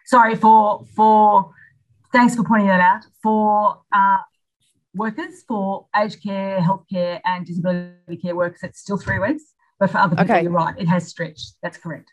sorry 0.07 0.37
for 0.37 0.85
for. 0.95 1.53
Thanks 2.13 2.37
for 2.37 2.45
pointing 2.45 2.69
that 2.69 2.81
out. 2.81 3.05
For 3.23 3.81
uh, 3.93 4.19
workers 4.95 5.43
for 5.49 5.87
aged 5.97 6.23
care, 6.23 6.61
healthcare, 6.61 7.21
and 7.25 7.47
disability 7.47 8.17
care 8.21 8.37
workers, 8.37 8.61
it's 8.63 8.81
still 8.81 8.99
three 8.99 9.19
weeks. 9.19 9.43
But 9.81 9.91
for 9.91 9.99
other 9.99 10.17
people, 10.17 10.33
okay. 10.33 10.43
you're 10.43 10.53
right, 10.53 10.79
it 10.79 10.87
has 10.87 11.09
stretched. 11.09 11.55
That's 11.63 11.79
correct. 11.79 12.13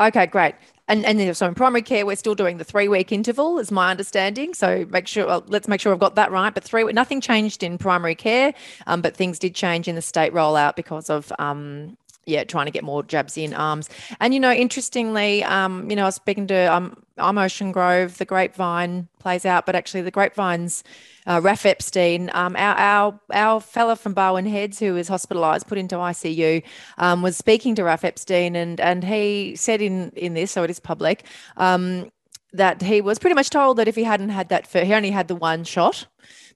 Okay, 0.00 0.26
great. 0.26 0.56
And 0.88 1.06
and 1.06 1.36
so 1.36 1.46
in 1.46 1.54
primary 1.54 1.82
care, 1.82 2.04
we're 2.04 2.16
still 2.16 2.34
doing 2.34 2.58
the 2.58 2.64
three 2.64 2.88
week 2.88 3.12
interval, 3.12 3.58
is 3.58 3.70
my 3.70 3.90
understanding. 3.90 4.52
So 4.52 4.86
make 4.90 5.06
sure 5.06 5.26
well, 5.26 5.44
let's 5.46 5.68
make 5.68 5.80
sure 5.80 5.92
I've 5.92 6.00
got 6.00 6.16
that 6.16 6.30
right. 6.30 6.52
But 6.52 6.64
three 6.64 6.84
nothing 6.92 7.20
changed 7.20 7.62
in 7.62 7.78
primary 7.78 8.16
care, 8.16 8.54
um, 8.86 9.00
but 9.00 9.16
things 9.16 9.38
did 9.38 9.54
change 9.54 9.86
in 9.88 9.94
the 9.94 10.02
state 10.02 10.32
rollout 10.34 10.74
because 10.74 11.08
of 11.10 11.32
um, 11.38 11.96
yeah, 12.26 12.44
trying 12.44 12.66
to 12.66 12.72
get 12.72 12.84
more 12.84 13.02
jabs 13.02 13.36
in 13.36 13.54
arms. 13.54 13.88
And 14.20 14.34
you 14.34 14.40
know, 14.40 14.52
interestingly, 14.52 15.44
um, 15.44 15.88
you 15.90 15.96
know, 15.96 16.02
I 16.02 16.06
was 16.06 16.14
speaking 16.16 16.46
to 16.48 16.72
um, 16.72 17.02
I'm 17.18 17.38
Ocean 17.38 17.72
Grove, 17.72 18.18
the 18.18 18.24
Grapevine 18.24 19.08
plays 19.18 19.46
out, 19.46 19.66
but 19.66 19.76
actually 19.76 20.02
the 20.02 20.10
Grapevine's 20.10 20.82
uh, 21.26 21.40
Epstein, 21.64 22.30
um, 22.34 22.56
our, 22.56 22.76
our 22.76 23.20
our 23.32 23.60
fella 23.60 23.96
from 23.96 24.14
Barwon 24.14 24.46
Heads 24.46 24.78
who 24.78 24.94
was 24.94 25.08
hospitalised, 25.08 25.66
put 25.66 25.78
into 25.78 25.96
ICU, 25.96 26.62
um, 26.98 27.22
was 27.22 27.36
speaking 27.36 27.74
to 27.76 27.84
Raf 27.84 28.04
Epstein, 28.04 28.56
and 28.56 28.80
and 28.80 29.04
he 29.04 29.54
said 29.56 29.80
in 29.80 30.10
in 30.16 30.34
this, 30.34 30.50
so 30.50 30.62
it 30.64 30.70
is 30.70 30.80
public, 30.80 31.24
um, 31.56 32.10
that 32.52 32.82
he 32.82 33.00
was 33.00 33.18
pretty 33.18 33.34
much 33.34 33.50
told 33.50 33.78
that 33.78 33.88
if 33.88 33.94
he 33.94 34.04
hadn't 34.04 34.30
had 34.30 34.48
that, 34.48 34.66
he 34.66 34.92
only 34.94 35.10
had 35.10 35.28
the 35.28 35.36
one 35.36 35.64
shot, 35.64 36.06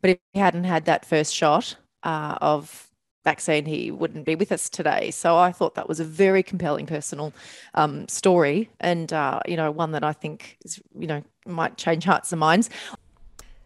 but 0.01 0.11
if 0.11 0.19
he 0.33 0.41
hadn't 0.41 0.65
had 0.65 0.85
that 0.87 1.07
first 1.07 1.35
shot 1.35 1.77
uh, 2.03 2.37
of 2.41 2.88
vaccine, 3.29 3.67
he 3.67 3.91
wouldn't 3.91 4.25
be 4.25 4.35
with 4.35 4.51
us 4.53 4.71
today. 4.71 5.11
So 5.11 5.37
I 5.37 5.53
thought 5.53 5.75
that 5.75 5.89
was 5.89 6.01
a 6.01 6.05
very 6.05 6.43
compelling 6.43 6.87
personal 6.87 7.33
um, 7.75 8.09
story, 8.09 8.71
and 8.81 9.13
uh, 9.13 9.41
you 9.47 9.57
know, 9.57 9.71
one 9.71 9.93
that 9.93 10.03
I 10.03 10.15
think 10.15 10.57
is 10.65 10.81
you 10.99 11.07
know 11.07 11.23
might 11.45 11.77
change 11.77 12.05
hearts 12.05 12.33
and 12.33 12.41
minds. 12.41 12.71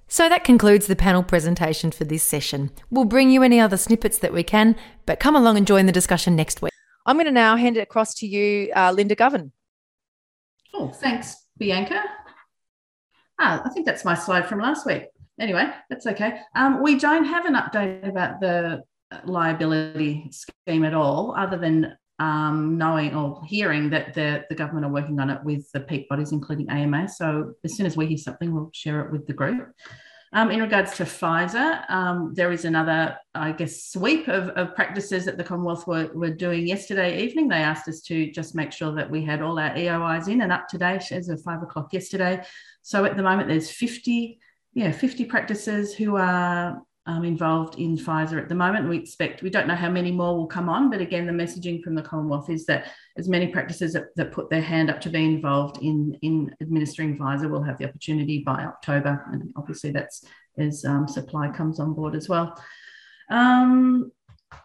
So 0.08 0.28
that 0.28 0.44
concludes 0.44 0.88
the 0.88 0.96
panel 0.96 1.22
presentation 1.22 1.90
for 1.90 2.04
this 2.04 2.22
session. 2.22 2.70
We'll 2.90 3.06
bring 3.06 3.30
you 3.30 3.42
any 3.42 3.58
other 3.60 3.78
snippets 3.78 4.18
that 4.18 4.32
we 4.32 4.42
can, 4.42 4.76
but 5.06 5.20
come 5.20 5.36
along 5.36 5.56
and 5.56 5.66
join 5.66 5.86
the 5.86 5.92
discussion 5.92 6.36
next 6.36 6.60
week. 6.60 6.72
I'm 7.06 7.16
going 7.16 7.26
to 7.26 7.32
now 7.32 7.56
hand 7.56 7.76
it 7.76 7.80
across 7.80 8.14
to 8.16 8.26
you, 8.26 8.70
uh, 8.76 8.92
Linda 8.92 9.14
Govan. 9.14 9.52
Oh, 10.74 10.88
thanks, 10.88 11.36
Bianca. 11.56 12.02
Ah, 13.40 13.62
I 13.64 13.68
think 13.70 13.86
that's 13.86 14.04
my 14.04 14.14
slide 14.14 14.46
from 14.46 14.60
last 14.60 14.84
week. 14.84 15.04
Anyway, 15.40 15.66
that's 15.88 16.06
okay. 16.06 16.40
Um, 16.54 16.82
we 16.82 16.98
don't 16.98 17.24
have 17.24 17.46
an 17.46 17.54
update 17.54 18.06
about 18.06 18.40
the 18.40 18.82
liability 19.24 20.30
scheme 20.32 20.84
at 20.84 20.94
all, 20.94 21.34
other 21.36 21.56
than 21.56 21.96
um, 22.18 22.78
knowing 22.78 23.14
or 23.14 23.42
hearing 23.46 23.90
that 23.90 24.14
the, 24.14 24.44
the 24.48 24.54
government 24.54 24.86
are 24.86 24.92
working 24.92 25.18
on 25.18 25.30
it 25.30 25.42
with 25.44 25.70
the 25.72 25.80
peak 25.80 26.08
bodies, 26.08 26.32
including 26.32 26.70
AMA. 26.70 27.08
So 27.08 27.54
as 27.64 27.76
soon 27.76 27.86
as 27.86 27.96
we 27.96 28.06
hear 28.06 28.18
something, 28.18 28.54
we'll 28.54 28.70
share 28.72 29.00
it 29.00 29.12
with 29.12 29.26
the 29.26 29.32
group. 29.32 29.72
Um, 30.34 30.50
in 30.50 30.60
regards 30.60 30.96
to 30.96 31.04
Pfizer, 31.04 31.84
um, 31.90 32.32
there 32.34 32.52
is 32.52 32.64
another, 32.64 33.18
I 33.34 33.52
guess, 33.52 33.84
sweep 33.84 34.28
of, 34.28 34.48
of 34.50 34.74
practices 34.74 35.26
that 35.26 35.36
the 35.36 35.44
Commonwealth 35.44 35.86
were, 35.86 36.10
were 36.14 36.30
doing 36.30 36.66
yesterday 36.66 37.22
evening. 37.22 37.48
They 37.48 37.56
asked 37.56 37.86
us 37.86 38.00
to 38.02 38.30
just 38.30 38.54
make 38.54 38.72
sure 38.72 38.94
that 38.94 39.10
we 39.10 39.22
had 39.24 39.42
all 39.42 39.58
our 39.58 39.74
EOIs 39.74 40.28
in 40.28 40.40
and 40.40 40.50
up 40.50 40.68
to 40.68 40.78
date 40.78 41.12
as 41.12 41.28
of 41.28 41.42
five 41.42 41.62
o'clock 41.62 41.92
yesterday. 41.92 42.42
So 42.80 43.04
at 43.04 43.18
the 43.18 43.22
moment, 43.22 43.48
there's 43.48 43.70
50, 43.70 44.38
yeah, 44.72 44.90
50 44.90 45.26
practices 45.26 45.94
who 45.94 46.16
are 46.16 46.80
um, 47.06 47.24
involved 47.24 47.78
in 47.78 47.96
Pfizer 47.96 48.40
at 48.40 48.48
the 48.48 48.54
moment. 48.54 48.88
We 48.88 48.98
expect, 48.98 49.42
we 49.42 49.50
don't 49.50 49.66
know 49.66 49.74
how 49.74 49.90
many 49.90 50.12
more 50.12 50.36
will 50.36 50.46
come 50.46 50.68
on, 50.68 50.90
but 50.90 51.00
again, 51.00 51.26
the 51.26 51.32
messaging 51.32 51.82
from 51.82 51.94
the 51.94 52.02
Commonwealth 52.02 52.48
is 52.48 52.64
that 52.66 52.92
as 53.16 53.28
many 53.28 53.48
practices 53.48 53.92
that, 53.94 54.14
that 54.16 54.32
put 54.32 54.50
their 54.50 54.62
hand 54.62 54.90
up 54.90 55.00
to 55.00 55.10
be 55.10 55.24
involved 55.24 55.78
in, 55.82 56.16
in 56.22 56.54
administering 56.60 57.18
Pfizer 57.18 57.50
will 57.50 57.62
have 57.62 57.78
the 57.78 57.88
opportunity 57.88 58.42
by 58.44 58.64
October. 58.64 59.24
And 59.32 59.52
obviously, 59.56 59.90
that's 59.90 60.24
as 60.58 60.84
um, 60.84 61.08
supply 61.08 61.48
comes 61.48 61.80
on 61.80 61.94
board 61.94 62.14
as 62.14 62.28
well. 62.28 62.60
Um, 63.30 64.12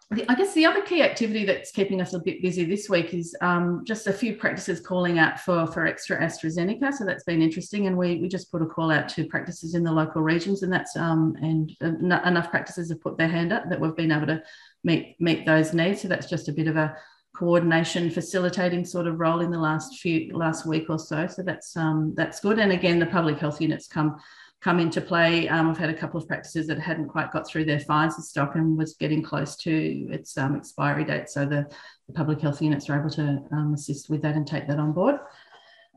the, 0.10 0.26
I 0.30 0.36
guess 0.36 0.54
the 0.54 0.65
other 0.65 0.82
key 0.82 1.04
activity 1.04 1.43
that's 1.43 1.71
keeping 1.71 2.00
us 2.00 2.13
a 2.13 2.19
bit 2.19 2.41
busy 2.41 2.63
this 2.63 2.89
week 2.89 3.13
is 3.13 3.36
um, 3.41 3.84
just 3.86 4.08
a 4.08 4.13
few 4.13 4.38
practices 4.38 4.80
calling 4.80 5.19
out 5.19 5.39
for, 5.41 5.67
for 5.67 5.86
extra 5.86 6.17
AstraZeneca. 6.17 6.93
So 6.93 7.06
that's 7.06 7.26
been 7.26 7.41
interesting. 7.41 7.88
And 7.88 7.97
we, 7.97 8.15
we 8.15 8.30
just 8.30 8.50
put 8.50 8.62
a 8.62 8.65
call 8.65 8.89
out 8.89 9.10
to 9.10 9.26
practices 9.26 9.76
in 9.76 9.84
the 9.84 9.91
local 9.91 10.21
regions, 10.21 10.63
and 10.63 10.71
that's 10.71 10.95
um, 10.95 11.36
and 11.41 11.76
enough 11.82 12.50
practices 12.50 12.89
have 12.89 13.02
put 13.02 13.17
their 13.17 13.28
hand 13.28 13.52
up 13.52 13.69
that 13.69 13.80
we've 13.80 13.95
been 13.95 14.13
able 14.13 14.28
to 14.28 14.41
meet 14.84 15.17
meet 15.19 15.45
those 15.45 15.73
needs. 15.73 16.02
So 16.02 16.08
that's 16.08 16.30
just 16.30 16.47
a 16.47 16.54
bit 16.54 16.67
of 16.67 16.78
a 16.78 16.95
coordination 17.36 18.10
facilitating 18.10 18.84
sort 18.84 19.06
of 19.06 19.19
role 19.19 19.41
in 19.41 19.52
the 19.52 19.60
last 19.60 20.00
few 20.00 20.36
last 20.36 20.65
week 20.65 20.89
or 20.89 20.97
so. 20.97 21.28
So 21.28 21.43
that's 21.43 21.76
um, 21.76 22.13
that's 22.15 22.39
good. 22.39 22.60
And 22.60 22.71
again, 22.71 22.97
the 22.97 23.06
public 23.08 23.39
health 23.39 23.60
units 23.60 23.88
come 23.88 24.17
come 24.62 24.80
into 24.80 25.02
play. 25.02 25.48
Um, 25.48 25.70
I've 25.70 25.78
had 25.78 25.89
a 25.89 25.93
couple 25.93 26.20
of 26.20 26.28
practices 26.28 26.67
that 26.67 26.80
hadn't 26.80 27.10
quite 27.10 27.32
got 27.32 27.48
through 27.48 27.65
their 27.65 27.80
Pfizer 27.80 28.22
stock 28.22 28.56
and 28.56 28.78
was 28.78 28.96
getting 28.96 29.22
close 29.22 29.56
to 29.58 30.08
its 30.12 30.38
um, 30.38 30.56
expiry 30.56 31.06
date. 31.06 31.30
So 31.30 31.46
the, 31.46 31.67
the, 32.08 32.13
public 32.13 32.41
health 32.41 32.62
units 32.62 32.89
are 32.89 33.00
able 33.00 33.12
to 33.12 33.43
um, 33.52 33.74
assist 33.76 34.10
with 34.10 34.22
that 34.24 34.36
and 34.36 34.48
take 34.48 34.67
that 34.67 34.80
on 34.80 34.93
board. 34.93 35.20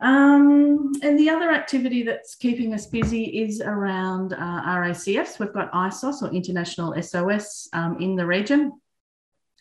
Um, 0.03 0.93
and 1.03 1.19
the 1.19 1.29
other 1.29 1.51
activity 1.51 2.03
that's 2.03 2.35
keeping 2.35 2.73
us 2.75 2.87
busy 2.87 3.25
is 3.43 3.61
around 3.61 4.33
uh, 4.33 4.37
RACFs. 4.37 5.39
We've 5.39 5.53
got 5.53 5.73
ISOS 5.73 6.23
or 6.23 6.31
International 6.33 7.01
SOS 7.03 7.69
um, 7.73 7.99
in 8.01 8.17
the 8.17 8.27
region. 8.27 8.73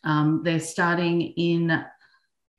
Um, 0.04 0.42
they're 0.44 0.62
starting 0.62 1.22
in 1.22 1.84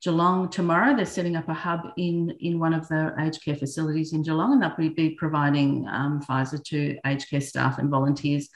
Geelong 0.01 0.49
tomorrow. 0.49 0.95
They're 0.95 1.05
setting 1.05 1.35
up 1.35 1.47
a 1.47 1.53
hub 1.53 1.81
in, 1.97 2.35
in 2.39 2.59
one 2.59 2.73
of 2.73 2.87
the 2.87 3.13
aged 3.19 3.43
care 3.43 3.55
facilities 3.55 4.13
in 4.13 4.23
Geelong, 4.23 4.53
and 4.53 4.61
they'll 4.61 4.89
be 4.89 5.11
providing 5.11 5.87
um, 5.87 6.21
Pfizer 6.21 6.63
to 6.65 6.97
aged 7.05 7.29
care 7.29 7.41
staff 7.41 7.77
and 7.77 7.89
volunteers 7.89 8.49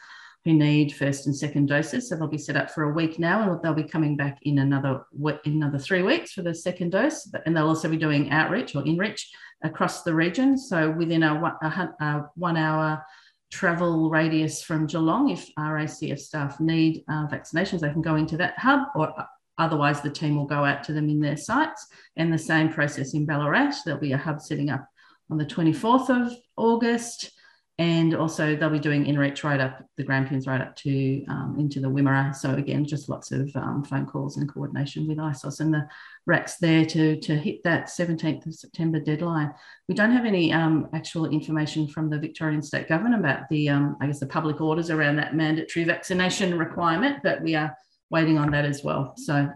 who 0.44 0.54
need 0.54 0.94
first 0.94 1.26
and 1.26 1.36
second 1.36 1.68
doses. 1.68 2.10
So 2.10 2.16
they'll 2.16 2.28
be 2.28 2.38
set 2.38 2.56
up 2.56 2.72
for 2.72 2.84
a 2.84 2.94
week 2.94 3.20
now, 3.20 3.52
and 3.52 3.62
they'll 3.62 3.74
be 3.74 3.84
coming 3.84 4.16
back 4.16 4.40
in 4.44 4.60
another 4.60 5.06
in 5.44 5.54
another 5.54 5.80
three 5.80 6.02
weeks 6.02 6.34
for 6.34 6.42
the 6.42 6.54
second 6.54 6.92
dose. 6.92 7.32
And 7.46 7.56
they'll 7.56 7.68
also 7.68 7.90
be 7.90 7.98
doing 7.98 8.32
outreach 8.32 8.76
or 8.76 8.86
enrich 8.86 9.32
across 9.64 10.04
the 10.04 10.14
region. 10.14 10.58
So 10.58 10.92
within 10.92 11.24
a, 11.24 11.34
a, 11.62 11.94
a 12.00 12.30
one 12.36 12.58
hour 12.58 13.04
travel 13.52 14.10
radius 14.10 14.62
from 14.62 14.86
Geelong. 14.86 15.30
If 15.30 15.50
RACF 15.58 16.20
staff 16.20 16.60
need 16.60 17.04
uh, 17.08 17.28
vaccinations, 17.28 17.80
they 17.80 17.92
can 17.92 18.02
go 18.02 18.16
into 18.16 18.38
that 18.38 18.58
hub, 18.58 18.88
or 18.96 19.14
otherwise 19.58 20.02
the 20.02 20.10
team 20.10 20.36
will 20.36 20.46
go 20.46 20.64
out 20.66 20.84
to 20.86 20.94
them 20.94 21.10
in 21.10 21.20
their 21.20 21.38
sites. 21.38 21.88
And 22.16 22.32
the 22.32 22.38
same 22.38 22.72
process 22.72 23.14
in 23.14 23.26
Ballarat. 23.26 23.74
There'll 23.86 24.00
be 24.00 24.14
a 24.14 24.18
hub 24.18 24.42
setting 24.42 24.70
up 24.70 24.88
on 25.30 25.38
the 25.38 25.46
24th 25.46 26.10
of 26.10 26.34
August 26.56 27.32
and 27.78 28.16
also 28.16 28.56
they'll 28.56 28.70
be 28.70 28.80
doing 28.80 29.04
inReach 29.04 29.44
right 29.44 29.60
up 29.60 29.84
the 29.98 30.04
Grampians 30.04 30.48
right 30.48 30.62
up 30.62 30.78
to 30.78 31.26
um, 31.26 31.58
into 31.60 31.82
the 31.82 31.90
Wimmera. 31.90 32.34
So 32.34 32.54
again, 32.54 32.86
just 32.86 33.10
lots 33.10 33.34
of 33.34 33.54
um, 33.56 33.84
phone 33.84 34.06
calls 34.06 34.38
and 34.38 34.48
coordination 34.48 35.06
with 35.08 35.18
ISOS 35.18 35.60
and 35.60 35.74
the 35.74 35.86
RACs 36.26 36.58
there 36.60 36.86
to, 36.86 37.20
to 37.20 37.36
hit 37.36 37.64
that 37.64 37.88
17th 37.88 38.46
of 38.46 38.56
September 38.56 39.02
deadline. 39.02 39.54
We 39.90 39.96
don't 39.96 40.12
have 40.12 40.24
any 40.24 40.54
um, 40.54 40.88
actual 40.94 41.26
information 41.26 41.90
from 41.90 42.10
the 42.10 42.18
Victorian 42.18 42.62
State 42.62 42.88
Government 42.88 43.20
about 43.20 43.50
the, 43.50 43.68
um, 43.68 43.98
I 44.00 44.08
guess, 44.08 44.20
the 44.20 44.26
public 44.26 44.62
orders 44.62 44.90
around 44.90 45.18
that 45.18 45.36
mandatory 45.36 45.84
vaccination 45.84 46.58
requirement, 46.58 47.18
but 47.24 47.42
we 47.42 47.56
are 47.56 47.76
waiting 48.10 48.38
on 48.38 48.52
that 48.52 48.66
as 48.66 48.84
well. 48.84 49.14
So 49.18 49.50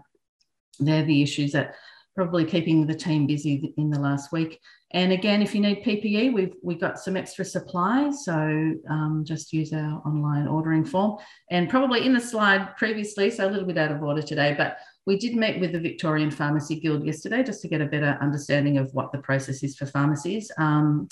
they're 0.78 1.04
the 1.04 1.22
issues 1.22 1.52
that 1.52 1.74
probably 2.16 2.44
keeping 2.44 2.86
the 2.86 2.94
team 2.94 3.26
busy 3.26 3.72
in 3.76 3.90
the 3.90 3.98
last 3.98 4.32
week. 4.32 4.60
And 4.92 5.12
again, 5.12 5.40
if 5.40 5.54
you 5.54 5.60
need 5.60 5.84
PPE, 5.84 6.32
we've 6.32 6.54
we've 6.62 6.80
got 6.80 6.98
some 6.98 7.16
extra 7.16 7.44
supply, 7.44 8.10
so 8.10 8.74
um, 8.90 9.22
just 9.24 9.52
use 9.52 9.72
our 9.72 10.02
online 10.04 10.48
ordering 10.48 10.84
form. 10.84 11.18
And 11.50 11.70
probably 11.70 12.04
in 12.04 12.12
the 12.12 12.20
slide 12.20 12.76
previously, 12.76 13.30
so 13.30 13.46
a 13.46 13.50
little 13.50 13.66
bit 13.66 13.78
out 13.78 13.92
of 13.92 14.02
order 14.02 14.22
today, 14.22 14.54
but 14.58 14.78
we 15.06 15.16
did 15.16 15.36
meet 15.36 15.60
with 15.60 15.72
the 15.72 15.80
Victorian 15.80 16.30
Pharmacy 16.30 16.80
Guild 16.80 17.06
yesterday 17.06 17.42
just 17.42 17.62
to 17.62 17.68
get 17.68 17.80
a 17.80 17.86
better 17.86 18.18
understanding 18.20 18.78
of 18.78 18.92
what 18.92 19.12
the 19.12 19.18
process 19.18 19.62
is 19.62 19.76
for 19.76 19.86
pharmacies. 19.86 20.50
Um, 20.58 21.08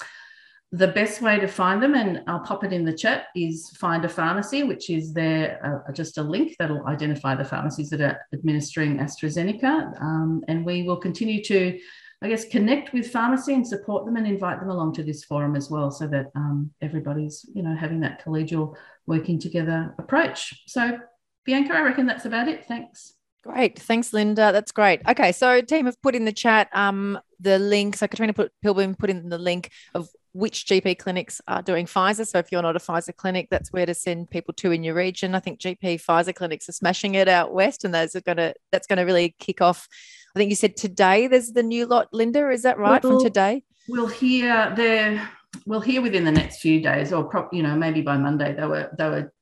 the 0.70 0.88
best 0.88 1.22
way 1.22 1.38
to 1.38 1.46
find 1.46 1.82
them, 1.82 1.94
and 1.94 2.22
I'll 2.26 2.40
pop 2.40 2.62
it 2.62 2.72
in 2.72 2.84
the 2.84 2.92
chat, 2.92 3.26
is 3.34 3.70
find 3.70 4.04
a 4.04 4.08
pharmacy, 4.08 4.64
which 4.64 4.90
is 4.90 5.14
there 5.14 5.82
uh, 5.88 5.92
just 5.92 6.18
a 6.18 6.22
link 6.22 6.56
that'll 6.58 6.86
identify 6.86 7.34
the 7.34 7.44
pharmacies 7.44 7.88
that 7.90 8.00
are 8.00 8.20
administering 8.34 8.98
AstraZeneca. 8.98 10.00
Um, 10.00 10.42
and 10.46 10.66
we 10.66 10.82
will 10.82 10.98
continue 10.98 11.42
to 11.44 11.78
I 12.20 12.28
guess, 12.28 12.44
connect 12.44 12.92
with 12.92 13.10
pharmacy 13.10 13.54
and 13.54 13.66
support 13.66 14.04
them 14.04 14.16
and 14.16 14.26
invite 14.26 14.58
them 14.58 14.70
along 14.70 14.94
to 14.94 15.04
this 15.04 15.22
forum 15.22 15.54
as 15.54 15.70
well, 15.70 15.90
so 15.90 16.08
that 16.08 16.26
um, 16.34 16.72
everybody's, 16.82 17.46
you 17.54 17.62
know, 17.62 17.76
having 17.76 18.00
that 18.00 18.24
collegial 18.24 18.74
working 19.06 19.38
together 19.38 19.94
approach. 19.98 20.64
So, 20.66 20.98
Bianca, 21.44 21.74
I 21.74 21.82
reckon 21.82 22.06
that's 22.06 22.24
about 22.24 22.48
it. 22.48 22.64
Thanks. 22.64 23.14
Great. 23.44 23.78
Thanks, 23.78 24.12
Linda. 24.12 24.50
That's 24.52 24.72
great. 24.72 25.00
Okay. 25.08 25.30
So, 25.30 25.60
team 25.60 25.86
have 25.86 26.00
put 26.02 26.16
in 26.16 26.24
the 26.24 26.32
chat 26.32 26.68
um, 26.72 27.20
the 27.38 27.60
link. 27.60 27.96
So, 27.96 28.08
Katrina 28.08 28.32
put, 28.32 28.50
Pilbeam 28.62 28.96
put 28.96 29.10
in 29.10 29.28
the 29.28 29.38
link 29.38 29.70
of 29.94 30.08
which 30.38 30.66
GP 30.66 30.98
clinics 30.98 31.40
are 31.48 31.62
doing 31.62 31.86
Pfizer. 31.86 32.26
So, 32.26 32.38
if 32.38 32.52
you're 32.52 32.62
not 32.62 32.76
a 32.76 32.80
Pfizer 32.80 33.14
clinic, 33.14 33.48
that's 33.50 33.72
where 33.72 33.86
to 33.86 33.94
send 33.94 34.30
people 34.30 34.54
to 34.54 34.72
in 34.72 34.84
your 34.84 34.94
region. 34.94 35.34
I 35.34 35.40
think 35.40 35.60
GP 35.60 36.02
Pfizer 36.02 36.34
clinics 36.34 36.68
are 36.68 36.72
smashing 36.72 37.14
it 37.14 37.28
out 37.28 37.52
west, 37.52 37.84
and 37.84 37.94
those 37.94 38.14
are 38.16 38.20
going 38.20 38.38
to, 38.38 38.54
that's 38.72 38.86
going 38.86 38.98
to 38.98 39.04
really 39.04 39.34
kick 39.38 39.60
off 39.60 39.88
I 40.34 40.38
think 40.38 40.50
you 40.50 40.56
said 40.56 40.76
today 40.76 41.26
there's 41.26 41.52
the 41.52 41.62
new 41.62 41.86
lot, 41.86 42.08
Linda. 42.12 42.50
Is 42.50 42.62
that 42.62 42.78
right 42.78 43.02
we'll, 43.02 43.18
from 43.18 43.24
today? 43.24 43.64
We'll 43.88 44.06
hear 44.06 44.72
there. 44.76 45.28
We'll 45.66 45.80
hear 45.80 46.02
within 46.02 46.24
the 46.24 46.32
next 46.32 46.60
few 46.60 46.80
days, 46.80 47.12
or 47.12 47.24
pro- 47.24 47.48
you 47.52 47.62
know 47.62 47.74
maybe 47.74 48.02
by 48.02 48.16
Monday. 48.18 48.54
They 48.54 48.66
were 48.66 48.90
they 48.96 49.08
were 49.08 49.32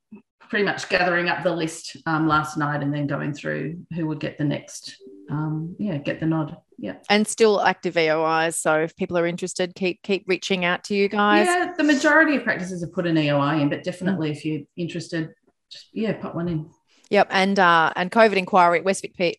pretty 0.49 0.65
much 0.65 0.89
gathering 0.89 1.29
up 1.29 1.43
the 1.43 1.53
list 1.53 1.97
um, 2.07 2.29
last 2.29 2.57
night 2.57 2.83
and 2.83 2.95
then 2.95 3.09
going 3.09 3.35
through 3.35 3.85
who 3.95 4.07
would 4.07 4.21
get 4.21 4.39
the 4.39 4.45
next. 4.45 4.97
Um, 5.29 5.75
yeah, 5.79 5.99
get 5.99 6.21
the 6.21 6.27
nod. 6.27 6.57
Yeah, 6.79 6.97
and 7.09 7.27
still 7.27 7.61
active 7.61 7.95
EOIs. 7.95 8.55
So 8.55 8.81
if 8.81 8.95
people 8.97 9.17
are 9.17 9.27
interested, 9.27 9.75
keep 9.75 10.03
keep 10.03 10.25
reaching 10.27 10.65
out 10.65 10.85
to 10.85 10.95
you 10.95 11.09
guys. 11.09 11.47
Yeah, 11.47 11.73
the 11.77 11.85
majority 11.85 12.37
of 12.37 12.45
practices 12.45 12.83
have 12.83 12.93
put 12.93 13.07
an 13.07 13.17
EOI 13.17 13.63
in, 13.63 13.69
but 13.69 13.83
definitely 13.83 14.31
mm. 14.31 14.33
if 14.33 14.45
you're 14.45 14.63
interested, 14.77 15.33
just 15.71 15.87
yeah, 15.93 16.13
put 16.13 16.35
one 16.35 16.49
in. 16.49 16.71
Yep, 17.11 17.29
and 17.31 17.59
uh, 17.59 17.93
and 17.97 18.11
COVID 18.11 18.37
inquiry 18.37 18.81
at 18.81 18.85
Westvic 18.85 19.37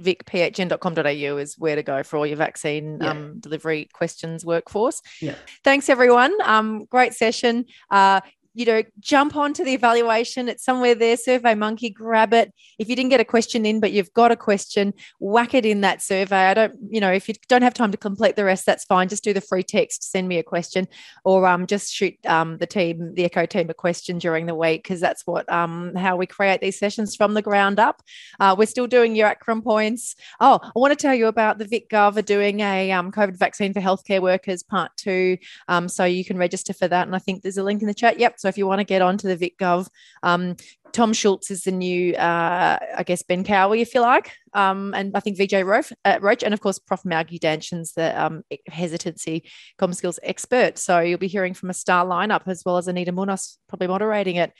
vicphn.com.au 0.00 1.36
is 1.36 1.58
where 1.58 1.76
to 1.76 1.82
go 1.82 2.02
for 2.02 2.16
all 2.16 2.26
your 2.26 2.36
vaccine 2.36 2.98
yeah. 3.00 3.10
um, 3.10 3.38
delivery 3.38 3.88
questions 3.92 4.44
workforce. 4.44 5.02
Yeah. 5.20 5.34
Thanks, 5.62 5.88
everyone. 5.88 6.34
Um, 6.42 6.86
great 6.86 7.14
session. 7.14 7.66
Uh, 7.90 8.20
you 8.60 8.66
know, 8.66 8.82
jump 8.98 9.36
onto 9.36 9.64
the 9.64 9.72
evaluation. 9.72 10.46
It's 10.46 10.62
somewhere 10.62 10.94
there. 10.94 11.16
Survey 11.16 11.54
Monkey, 11.54 11.88
grab 11.88 12.34
it. 12.34 12.52
If 12.78 12.90
you 12.90 12.94
didn't 12.94 13.08
get 13.08 13.18
a 13.18 13.24
question 13.24 13.64
in, 13.64 13.80
but 13.80 13.90
you've 13.90 14.12
got 14.12 14.30
a 14.30 14.36
question, 14.36 14.92
whack 15.18 15.54
it 15.54 15.64
in 15.64 15.80
that 15.80 16.02
survey. 16.02 16.44
I 16.44 16.52
don't, 16.52 16.74
you 16.90 17.00
know, 17.00 17.10
if 17.10 17.26
you 17.26 17.34
don't 17.48 17.62
have 17.62 17.72
time 17.72 17.90
to 17.90 17.96
complete 17.96 18.36
the 18.36 18.44
rest, 18.44 18.66
that's 18.66 18.84
fine. 18.84 19.08
Just 19.08 19.24
do 19.24 19.32
the 19.32 19.40
free 19.40 19.62
text, 19.62 20.10
send 20.10 20.28
me 20.28 20.36
a 20.36 20.42
question, 20.42 20.88
or 21.24 21.46
um, 21.46 21.66
just 21.66 21.90
shoot 21.90 22.14
um, 22.26 22.58
the 22.58 22.66
team, 22.66 23.14
the 23.14 23.24
Echo 23.24 23.46
team, 23.46 23.70
a 23.70 23.74
question 23.74 24.18
during 24.18 24.44
the 24.44 24.54
week 24.54 24.82
because 24.82 25.00
that's 25.00 25.26
what 25.26 25.50
um, 25.50 25.94
how 25.94 26.16
we 26.16 26.26
create 26.26 26.60
these 26.60 26.78
sessions 26.78 27.16
from 27.16 27.32
the 27.32 27.40
ground 27.40 27.80
up. 27.80 28.02
Uh, 28.40 28.54
we're 28.58 28.66
still 28.66 28.86
doing 28.86 29.16
your 29.16 29.34
ACRRM 29.34 29.64
points. 29.64 30.16
Oh, 30.38 30.60
I 30.62 30.78
want 30.78 30.92
to 30.92 31.02
tell 31.02 31.14
you 31.14 31.28
about 31.28 31.56
the 31.56 31.64
VicGov 31.64 32.18
are 32.18 32.22
doing 32.22 32.60
a 32.60 32.92
um, 32.92 33.10
COVID 33.10 33.38
vaccine 33.38 33.72
for 33.72 33.80
healthcare 33.80 34.20
workers 34.20 34.62
part 34.62 34.92
two. 34.98 35.38
Um, 35.66 35.88
so 35.88 36.04
you 36.04 36.26
can 36.26 36.36
register 36.36 36.74
for 36.74 36.88
that, 36.88 37.06
and 37.06 37.16
I 37.16 37.20
think 37.20 37.42
there's 37.42 37.56
a 37.56 37.62
link 37.62 37.80
in 37.80 37.88
the 37.88 37.94
chat. 37.94 38.18
Yep. 38.18 38.34
So 38.38 38.49
if 38.50 38.58
you 38.58 38.66
want 38.66 38.80
to 38.80 38.84
get 38.84 39.00
onto 39.00 39.34
the 39.34 39.36
VicGov, 39.36 39.88
um, 40.22 40.56
Tom 40.92 41.12
Schultz 41.12 41.50
is 41.50 41.62
the 41.64 41.70
new, 41.70 42.14
uh, 42.14 42.78
I 42.96 43.02
guess, 43.04 43.22
Ben 43.22 43.44
Cowie, 43.44 43.80
if 43.80 43.94
you 43.94 44.00
like. 44.00 44.32
Um, 44.52 44.92
and 44.94 45.16
I 45.16 45.20
think 45.20 45.38
Vijay 45.38 45.64
Roach, 45.64 45.92
uh, 46.04 46.18
Roach 46.20 46.42
and 46.42 46.52
of 46.52 46.60
course, 46.60 46.78
Prof. 46.78 47.04
Margie 47.04 47.38
Danchin's 47.38 47.92
the 47.92 48.20
um, 48.20 48.42
hesitancy 48.68 49.44
com 49.78 49.92
skills 49.92 50.18
expert. 50.22 50.78
So 50.78 51.00
you'll 51.00 51.18
be 51.18 51.28
hearing 51.28 51.54
from 51.54 51.70
a 51.70 51.74
star 51.74 52.04
lineup 52.04 52.42
as 52.46 52.62
well 52.64 52.76
as 52.76 52.88
Anita 52.88 53.12
Munoz 53.12 53.58
probably 53.68 53.86
moderating 53.86 54.36
it. 54.36 54.52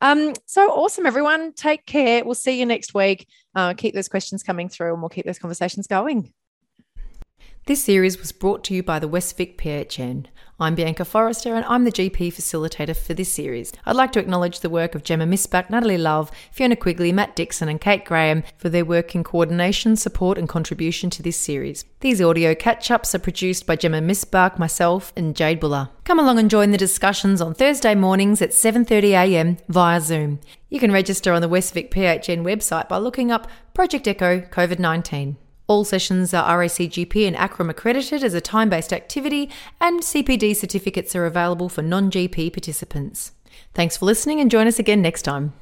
Um, 0.00 0.34
so 0.46 0.70
awesome, 0.70 1.06
everyone. 1.06 1.52
Take 1.52 1.86
care. 1.86 2.24
We'll 2.24 2.34
see 2.34 2.58
you 2.58 2.66
next 2.66 2.94
week. 2.94 3.26
Uh, 3.54 3.74
keep 3.74 3.94
those 3.94 4.08
questions 4.08 4.42
coming 4.42 4.68
through 4.68 4.92
and 4.92 5.02
we'll 5.02 5.08
keep 5.08 5.26
those 5.26 5.38
conversations 5.38 5.86
going. 5.86 6.32
This 7.66 7.84
series 7.84 8.18
was 8.18 8.32
brought 8.32 8.64
to 8.64 8.74
you 8.74 8.82
by 8.82 8.98
the 8.98 9.08
Westvic 9.08 9.56
PHN. 9.56 10.26
I'm 10.58 10.74
Bianca 10.74 11.04
Forrester 11.04 11.54
and 11.54 11.64
I'm 11.66 11.84
the 11.84 11.92
GP 11.92 12.34
facilitator 12.34 12.96
for 12.96 13.14
this 13.14 13.32
series. 13.32 13.72
I'd 13.86 13.94
like 13.94 14.10
to 14.12 14.18
acknowledge 14.18 14.58
the 14.58 14.68
work 14.68 14.96
of 14.96 15.04
Gemma 15.04 15.26
Misbach, 15.26 15.70
Natalie 15.70 15.96
Love, 15.96 16.32
Fiona 16.50 16.74
Quigley, 16.74 17.12
Matt 17.12 17.36
Dixon, 17.36 17.68
and 17.68 17.80
Kate 17.80 18.04
Graham 18.04 18.42
for 18.58 18.68
their 18.68 18.84
work 18.84 19.14
in 19.14 19.22
coordination, 19.22 19.94
support, 19.94 20.38
and 20.38 20.48
contribution 20.48 21.08
to 21.10 21.22
this 21.22 21.36
series. 21.36 21.84
These 22.00 22.20
audio 22.20 22.52
catch 22.56 22.90
ups 22.90 23.14
are 23.14 23.20
produced 23.20 23.64
by 23.64 23.76
Gemma 23.76 24.00
Misbach, 24.00 24.58
myself, 24.58 25.12
and 25.14 25.36
Jade 25.36 25.60
Buller. 25.60 25.88
Come 26.02 26.18
along 26.18 26.40
and 26.40 26.50
join 26.50 26.72
the 26.72 26.76
discussions 26.76 27.40
on 27.40 27.54
Thursday 27.54 27.94
mornings 27.94 28.42
at 28.42 28.50
7.30am 28.50 29.60
via 29.68 30.00
Zoom. 30.00 30.40
You 30.68 30.80
can 30.80 30.90
register 30.90 31.32
on 31.32 31.42
the 31.42 31.48
Westvic 31.48 31.90
PHN 31.90 32.42
website 32.42 32.88
by 32.88 32.98
looking 32.98 33.30
up 33.30 33.46
Project 33.72 34.08
Echo 34.08 34.40
COVID 34.40 34.80
19. 34.80 35.36
All 35.72 35.84
sessions 35.84 36.34
are 36.34 36.58
RACGP 36.58 37.26
and 37.26 37.34
ACRRM 37.34 37.70
accredited 37.70 38.22
as 38.22 38.34
a 38.34 38.42
time 38.42 38.68
based 38.68 38.92
activity, 38.92 39.48
and 39.80 40.02
CPD 40.02 40.54
certificates 40.54 41.16
are 41.16 41.24
available 41.24 41.70
for 41.70 41.80
non 41.80 42.10
GP 42.10 42.52
participants. 42.52 43.32
Thanks 43.72 43.96
for 43.96 44.04
listening 44.04 44.38
and 44.38 44.50
join 44.50 44.66
us 44.66 44.78
again 44.78 45.00
next 45.00 45.22
time. 45.22 45.54